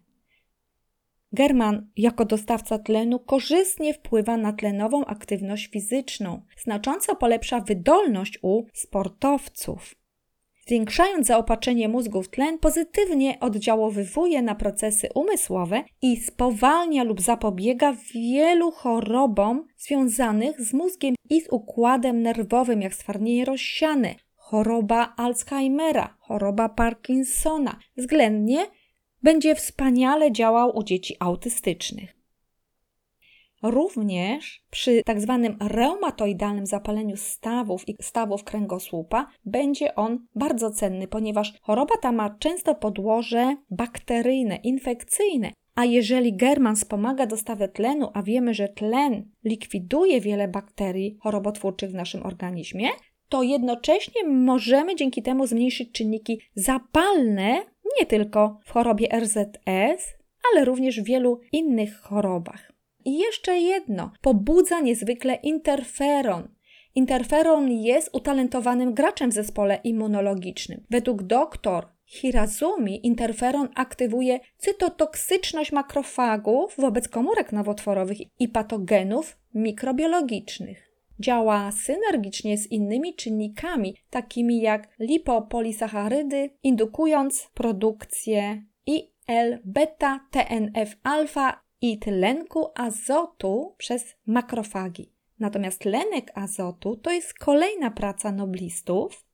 German 1.33 1.87
jako 1.97 2.25
dostawca 2.25 2.79
tlenu 2.79 3.19
korzystnie 3.19 3.95
wpływa 3.95 4.37
na 4.37 4.53
tlenową 4.53 5.05
aktywność 5.05 5.67
fizyczną, 5.67 6.43
znacząco 6.62 7.17
polepsza 7.17 7.61
wydolność 7.61 8.38
u 8.43 8.64
sportowców. 8.73 9.95
Zwiększając 10.67 11.27
zaopatrzenie 11.27 11.88
mózgu 11.88 12.23
w 12.23 12.29
tlen, 12.29 12.59
pozytywnie 12.59 13.41
oddziałowywuje 13.41 14.43
na 14.43 14.55
procesy 14.55 15.09
umysłowe 15.14 15.85
i 16.03 16.17
spowalnia 16.17 17.05
lub 17.05 17.21
zapobiega 17.21 17.97
wielu 18.14 18.71
chorobom 18.71 19.67
związanych 19.77 20.61
z 20.61 20.73
mózgiem 20.73 21.14
i 21.31 21.41
z 21.41 21.49
układem 21.51 22.23
nerwowym, 22.23 22.83
jak 22.83 22.95
stwardnienie 22.95 23.45
rozsiane, 23.45 24.14
choroba 24.37 25.14
Alzheimera, 25.17 26.17
choroba 26.21 26.69
Parkinsona, 26.69 27.79
względnie 27.97 28.67
będzie 29.23 29.55
wspaniale 29.55 30.33
działał 30.33 30.77
u 30.77 30.83
dzieci 30.83 31.17
autystycznych. 31.21 32.19
Również 33.63 34.65
przy 34.71 35.03
tak 35.05 35.21
zwanym 35.21 35.57
reumatoidalnym 35.61 36.67
zapaleniu 36.67 37.17
stawów 37.17 37.89
i 37.89 37.97
stawów 38.03 38.45
kręgosłupa 38.45 39.27
będzie 39.45 39.95
on 39.95 40.27
bardzo 40.35 40.71
cenny, 40.71 41.09
ponieważ 41.09 41.53
choroba 41.63 41.95
ta 42.03 42.13
ma 42.13 42.37
często 42.39 42.75
podłoże 42.75 43.57
bakteryjne, 43.71 44.57
infekcyjne. 44.57 45.53
A 45.75 45.85
jeżeli 45.85 46.37
German 46.37 46.77
wspomaga 46.77 47.27
dostawę 47.27 47.69
tlenu, 47.69 48.11
a 48.15 48.23
wiemy, 48.23 48.55
że 48.55 48.69
tlen 48.69 49.31
likwiduje 49.45 50.21
wiele 50.21 50.49
bakterii 50.49 51.17
chorobotwórczych 51.21 51.91
w 51.91 51.95
naszym 51.95 52.27
organizmie, 52.27 52.89
to 53.29 53.43
jednocześnie 53.43 54.25
możemy 54.25 54.97
dzięki 54.97 55.23
temu 55.23 55.47
zmniejszyć 55.47 55.93
czynniki 55.93 56.41
zapalne 56.55 57.65
nie 58.01 58.07
tylko 58.07 58.61
w 58.64 58.70
chorobie 58.70 59.09
RZS, 59.20 60.14
ale 60.53 60.64
również 60.64 61.01
w 61.01 61.05
wielu 61.05 61.40
innych 61.53 62.01
chorobach. 62.01 62.72
I 63.05 63.18
jeszcze 63.18 63.59
jedno, 63.59 64.12
pobudza 64.20 64.81
niezwykle 64.81 65.35
interferon. 65.35 66.48
Interferon 66.94 67.72
jest 67.72 68.11
utalentowanym 68.12 68.94
graczem 68.94 69.31
w 69.31 69.35
zespole 69.35 69.81
immunologicznym. 69.85 70.85
Według 70.90 71.22
doktor 71.22 71.87
Hirazumi 72.05 73.07
interferon 73.07 73.68
aktywuje 73.74 74.40
cytotoksyczność 74.57 75.72
makrofagów 75.72 76.74
wobec 76.79 77.09
komórek 77.09 77.53
nowotworowych 77.53 78.18
i 78.40 78.48
patogenów 78.48 79.38
mikrobiologicznych. 79.55 80.88
Działa 81.21 81.73
synergicznie 81.73 82.59
z 82.59 82.67
innymi 82.67 83.15
czynnikami, 83.15 83.95
takimi 84.11 84.61
jak 84.61 84.89
lipopolisacharydy, 84.99 86.51
indukując 86.63 87.51
produkcję 87.55 88.63
IL-beta, 88.87 90.21
TNF-alfa 90.31 91.53
i 91.81 91.99
tlenku 91.99 92.67
azotu 92.75 93.75
przez 93.79 94.17
makrofagi. 94.27 95.13
Natomiast 95.39 95.81
tlenek 95.81 96.33
azotu 96.35 96.97
to 96.97 97.11
jest 97.11 97.35
kolejna 97.35 97.91
praca 97.91 98.33
noblistów, 98.33 99.27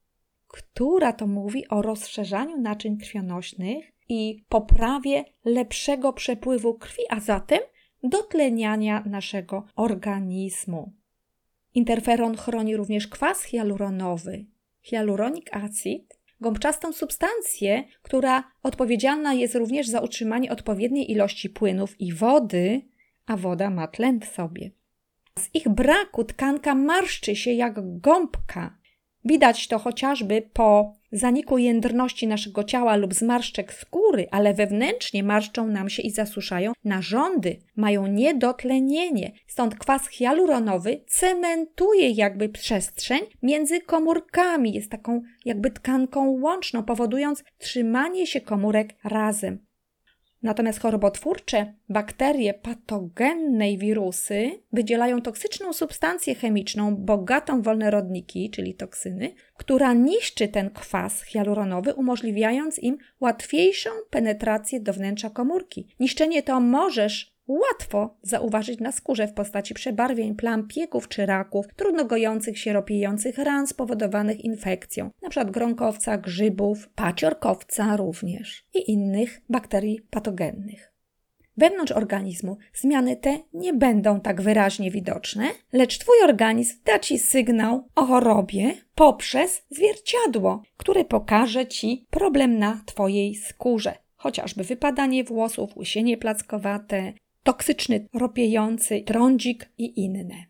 która 0.48 1.12
to 1.12 1.26
mówi 1.26 1.68
o 1.68 1.82
rozszerzaniu 1.82 2.60
naczyń 2.60 2.98
krwionośnych 2.98 3.92
i 4.08 4.44
poprawie 4.48 5.24
lepszego 5.44 6.12
przepływu 6.12 6.74
krwi, 6.74 7.02
a 7.10 7.20
zatem 7.20 7.60
dotleniania 8.02 9.02
naszego 9.06 9.64
organizmu. 9.76 10.92
Interferon 11.74 12.36
chroni 12.36 12.76
również 12.76 13.08
kwas 13.08 13.42
hialuronowy, 13.42 14.46
hyaluronic 14.82 15.46
acid, 15.52 16.18
gąbczastą 16.40 16.92
substancję, 16.92 17.84
która 18.02 18.44
odpowiedzialna 18.62 19.34
jest 19.34 19.54
również 19.54 19.88
za 19.88 20.00
utrzymanie 20.00 20.52
odpowiedniej 20.52 21.12
ilości 21.12 21.50
płynów 21.50 22.00
i 22.00 22.12
wody, 22.12 22.82
a 23.26 23.36
woda 23.36 23.70
ma 23.70 23.88
tlen 23.88 24.20
w 24.20 24.24
sobie. 24.24 24.70
Z 25.38 25.54
ich 25.54 25.68
braku 25.68 26.24
tkanka 26.24 26.74
marszczy 26.74 27.36
się 27.36 27.52
jak 27.52 28.00
gąbka. 28.00 28.78
Widać 29.24 29.68
to 29.68 29.78
chociażby 29.78 30.42
po 30.52 30.94
zaniku 31.12 31.58
jędrności 31.58 32.26
naszego 32.26 32.64
ciała 32.64 32.96
lub 32.96 33.14
zmarszczek 33.14 33.72
skóry, 33.72 34.26
ale 34.30 34.54
wewnętrznie 34.54 35.22
marszczą 35.22 35.66
nam 35.66 35.88
się 35.88 36.02
i 36.02 36.10
zasuszają 36.10 36.72
narządy, 36.84 37.56
mają 37.76 38.06
niedotlenienie. 38.06 39.32
Stąd 39.46 39.74
kwas 39.74 40.08
hialuronowy 40.08 41.00
cementuje 41.06 42.10
jakby 42.10 42.48
przestrzeń 42.48 43.20
między 43.42 43.80
komórkami, 43.80 44.72
jest 44.72 44.90
taką 44.90 45.22
jakby 45.44 45.70
tkanką 45.70 46.40
łączną, 46.40 46.82
powodując 46.82 47.44
trzymanie 47.58 48.26
się 48.26 48.40
komórek 48.40 48.94
razem. 49.04 49.58
Natomiast 50.44 50.80
chorobotwórcze 50.80 51.74
bakterie 51.88 52.54
patogenne 52.54 53.72
i 53.72 53.78
wirusy 53.78 54.50
wydzielają 54.72 55.22
toksyczną 55.22 55.72
substancję 55.72 56.34
chemiczną 56.34 56.96
bogatą 56.96 57.60
w 57.60 57.64
wolne 57.64 57.90
rodniki, 57.90 58.50
czyli 58.50 58.74
toksyny, 58.74 59.34
która 59.56 59.92
niszczy 59.92 60.48
ten 60.48 60.70
kwas 60.70 61.22
hialuronowy, 61.22 61.94
umożliwiając 61.94 62.78
im 62.78 62.98
łatwiejszą 63.20 63.90
penetrację 64.10 64.80
do 64.80 64.92
wnętrza 64.92 65.30
komórki. 65.30 65.88
Niszczenie 66.00 66.42
to 66.42 66.60
możesz 66.60 67.33
łatwo 67.46 68.16
zauważyć 68.22 68.80
na 68.80 68.92
skórze 68.92 69.28
w 69.28 69.32
postaci 69.32 69.74
przebarwień, 69.74 70.34
plam, 70.34 70.68
pieków 70.68 71.08
czy 71.08 71.26
raków, 71.26 71.66
trudno 71.76 72.04
gojących 72.04 72.58
się, 72.58 72.72
ropiejących 72.72 73.38
ran 73.38 73.66
spowodowanych 73.66 74.44
infekcją, 74.44 75.10
np. 75.22 75.44
gronkowca, 75.44 76.18
grzybów, 76.18 76.88
paciorkowca 76.88 77.96
również 77.96 78.66
i 78.74 78.90
innych 78.90 79.40
bakterii 79.48 80.00
patogennych. 80.10 80.94
Wewnątrz 81.56 81.92
organizmu 81.92 82.56
zmiany 82.74 83.16
te 83.16 83.38
nie 83.52 83.72
będą 83.74 84.20
tak 84.20 84.42
wyraźnie 84.42 84.90
widoczne, 84.90 85.44
lecz 85.72 85.98
Twój 85.98 86.16
organizm 86.24 86.76
da 86.84 86.98
Ci 86.98 87.18
sygnał 87.18 87.88
o 87.94 88.06
chorobie 88.06 88.74
poprzez 88.94 89.62
zwierciadło, 89.70 90.62
które 90.76 91.04
pokaże 91.04 91.66
Ci 91.66 92.06
problem 92.10 92.58
na 92.58 92.82
Twojej 92.86 93.34
skórze 93.34 93.94
chociażby 94.24 94.64
wypadanie 94.64 95.24
włosów, 95.24 95.76
łysienie 95.76 96.16
plackowate, 96.16 97.12
toksyczny, 97.44 98.08
ropiejący 98.14 99.00
trądzik 99.00 99.70
i 99.78 100.00
inne. 100.04 100.44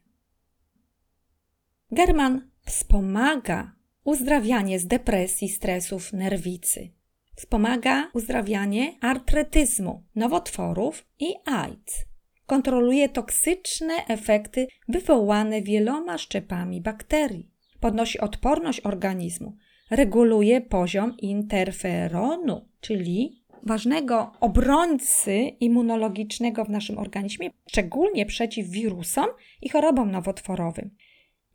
German 1.93 2.51
wspomaga 2.65 3.73
uzdrawianie 4.05 4.79
z 4.79 4.87
depresji, 4.87 5.49
stresów, 5.49 6.13
nerwicy. 6.13 6.91
Wspomaga 7.37 8.11
uzdrawianie 8.13 8.95
artretyzmu, 9.01 10.03
nowotworów 10.15 11.07
i 11.21 11.35
AIDS. 11.45 12.05
Kontroluje 12.47 13.09
toksyczne 13.09 13.95
efekty 14.09 14.67
wywołane 14.89 15.63
wieloma 15.63 16.19
szczepami 16.19 16.81
bakterii. 16.81 17.51
Podnosi 17.81 18.21
odporność 18.21 18.81
organizmu. 18.81 19.57
Reguluje 19.91 20.61
poziom 20.61 21.17
interferonu, 21.19 22.69
czyli 22.81 23.44
ważnego 23.67 24.33
obrońcy 24.41 25.35
immunologicznego 25.61 26.65
w 26.65 26.71
naszym 26.71 26.99
organizmie, 26.99 27.51
szczególnie 27.69 28.27
przeciw 28.27 28.69
wirusom 28.69 29.27
i 29.63 29.69
chorobom 29.69 30.11
nowotworowym. 30.11 30.91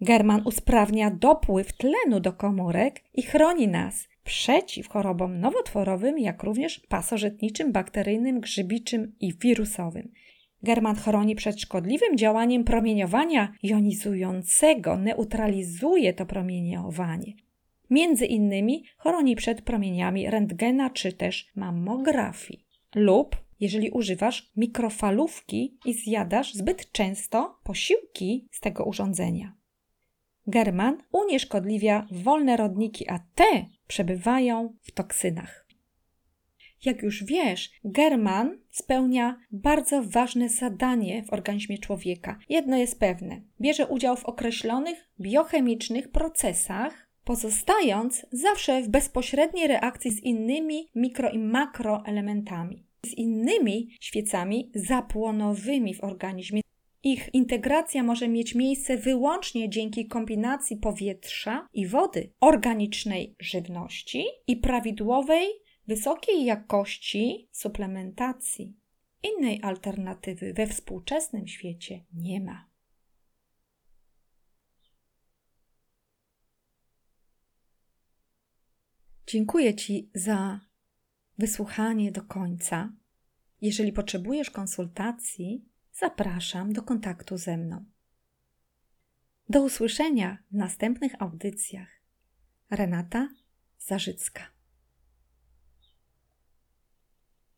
German 0.02 0.42
usprawnia 0.46 1.12
dopływ 1.12 1.74
tlenu 1.74 2.20
do 2.20 2.34
komórek 2.34 3.04
i 3.14 3.22
chroni 3.22 3.68
nas 3.68 4.08
przeciw 4.24 4.88
chorobom 4.88 5.40
nowotworowym, 5.40 6.20
jak 6.20 6.44
również 6.44 6.80
pasożytniczym, 6.80 7.72
bakteryjnym, 7.72 8.40
grzybiczym 8.40 9.16
i 9.20 9.34
wirusowym. 9.34 10.12
German 10.64 10.96
chroni 10.96 11.36
przed 11.36 11.62
szkodliwym 11.62 12.18
działaniem 12.18 12.64
promieniowania 12.64 13.54
jonizującego, 13.64 14.98
neutralizuje 14.98 16.14
to 16.14 16.26
promieniowanie. 16.26 17.34
Między 17.90 18.26
innymi 18.26 18.84
chroni 18.98 19.36
przed 19.36 19.62
promieniami 19.62 20.30
rentgena 20.30 20.90
czy 20.90 21.14
też 21.14 21.52
mammografii. 21.56 22.66
Lub 22.96 23.50
jeżeli 23.60 23.90
używasz 23.90 24.52
mikrofalówki 24.56 25.78
i 25.86 25.94
zjadasz 25.94 26.54
zbyt 26.54 26.92
często 26.92 27.60
posiłki 27.64 28.48
z 28.52 28.60
tego 28.60 28.84
urządzenia. 28.84 29.56
German 30.48 31.04
unieszkodliwia 31.12 32.08
wolne 32.12 32.58
rodniki, 32.58 33.10
a 33.10 33.20
te 33.36 33.66
przebywają 33.88 34.74
w 34.82 34.92
toksynach. 34.92 35.68
Jak 36.86 37.04
już 37.04 37.24
wiesz, 37.24 37.72
German 37.84 38.60
spełnia 38.70 39.40
bardzo 39.52 40.04
ważne 40.04 40.50
zadanie 40.50 41.24
w 41.24 41.34
organizmie 41.34 41.78
człowieka. 41.78 42.40
Jedno 42.50 42.78
jest 42.78 43.00
pewne: 43.00 43.42
bierze 43.62 43.88
udział 43.88 44.16
w 44.16 44.26
określonych 44.26 45.10
biochemicznych 45.20 46.12
procesach, 46.12 47.09
pozostając 47.30 48.26
zawsze 48.32 48.82
w 48.82 48.90
bezpośredniej 48.90 49.68
reakcji 49.68 50.12
z 50.12 50.24
innymi 50.24 50.90
mikro 50.96 51.30
i 51.30 51.40
makroelementami, 51.40 52.86
z 53.06 53.14
innymi 53.14 53.90
świecami 54.00 54.72
zapłonowymi 54.76 55.94
w 55.96 56.04
organizmie. 56.04 56.62
Ich 57.04 57.30
integracja 57.34 58.04
może 58.04 58.28
mieć 58.28 58.56
miejsce 58.56 58.98
wyłącznie 58.98 59.70
dzięki 59.70 60.08
kombinacji 60.08 60.78
powietrza 60.78 61.68
i 61.74 61.88
wody, 61.88 62.32
organicznej 62.40 63.36
żywności 63.40 64.26
i 64.48 64.58
prawidłowej, 64.58 65.48
wysokiej 65.88 66.46
jakości 66.46 67.50
suplementacji. 67.52 68.74
Innej 69.24 69.60
alternatywy 69.64 70.54
we 70.54 70.68
współczesnym 70.68 71.48
świecie 71.48 72.06
nie 72.14 72.42
ma. 72.42 72.69
Dziękuję 79.32 79.76
Ci 79.76 80.10
za 80.14 80.60
wysłuchanie 81.38 82.12
do 82.12 82.22
końca. 82.22 82.94
Jeżeli 83.62 83.94
potrzebujesz 83.94 84.50
konsultacji, 84.52 85.66
zapraszam 85.94 86.74
do 86.74 86.82
kontaktu 86.82 87.38
ze 87.38 87.58
mną. 87.58 87.86
Do 89.50 89.64
usłyszenia 89.64 90.38
w 90.52 90.56
następnych 90.56 91.22
audycjach. 91.22 91.90
Renata 92.70 93.30
Zarzycka. 93.80 94.59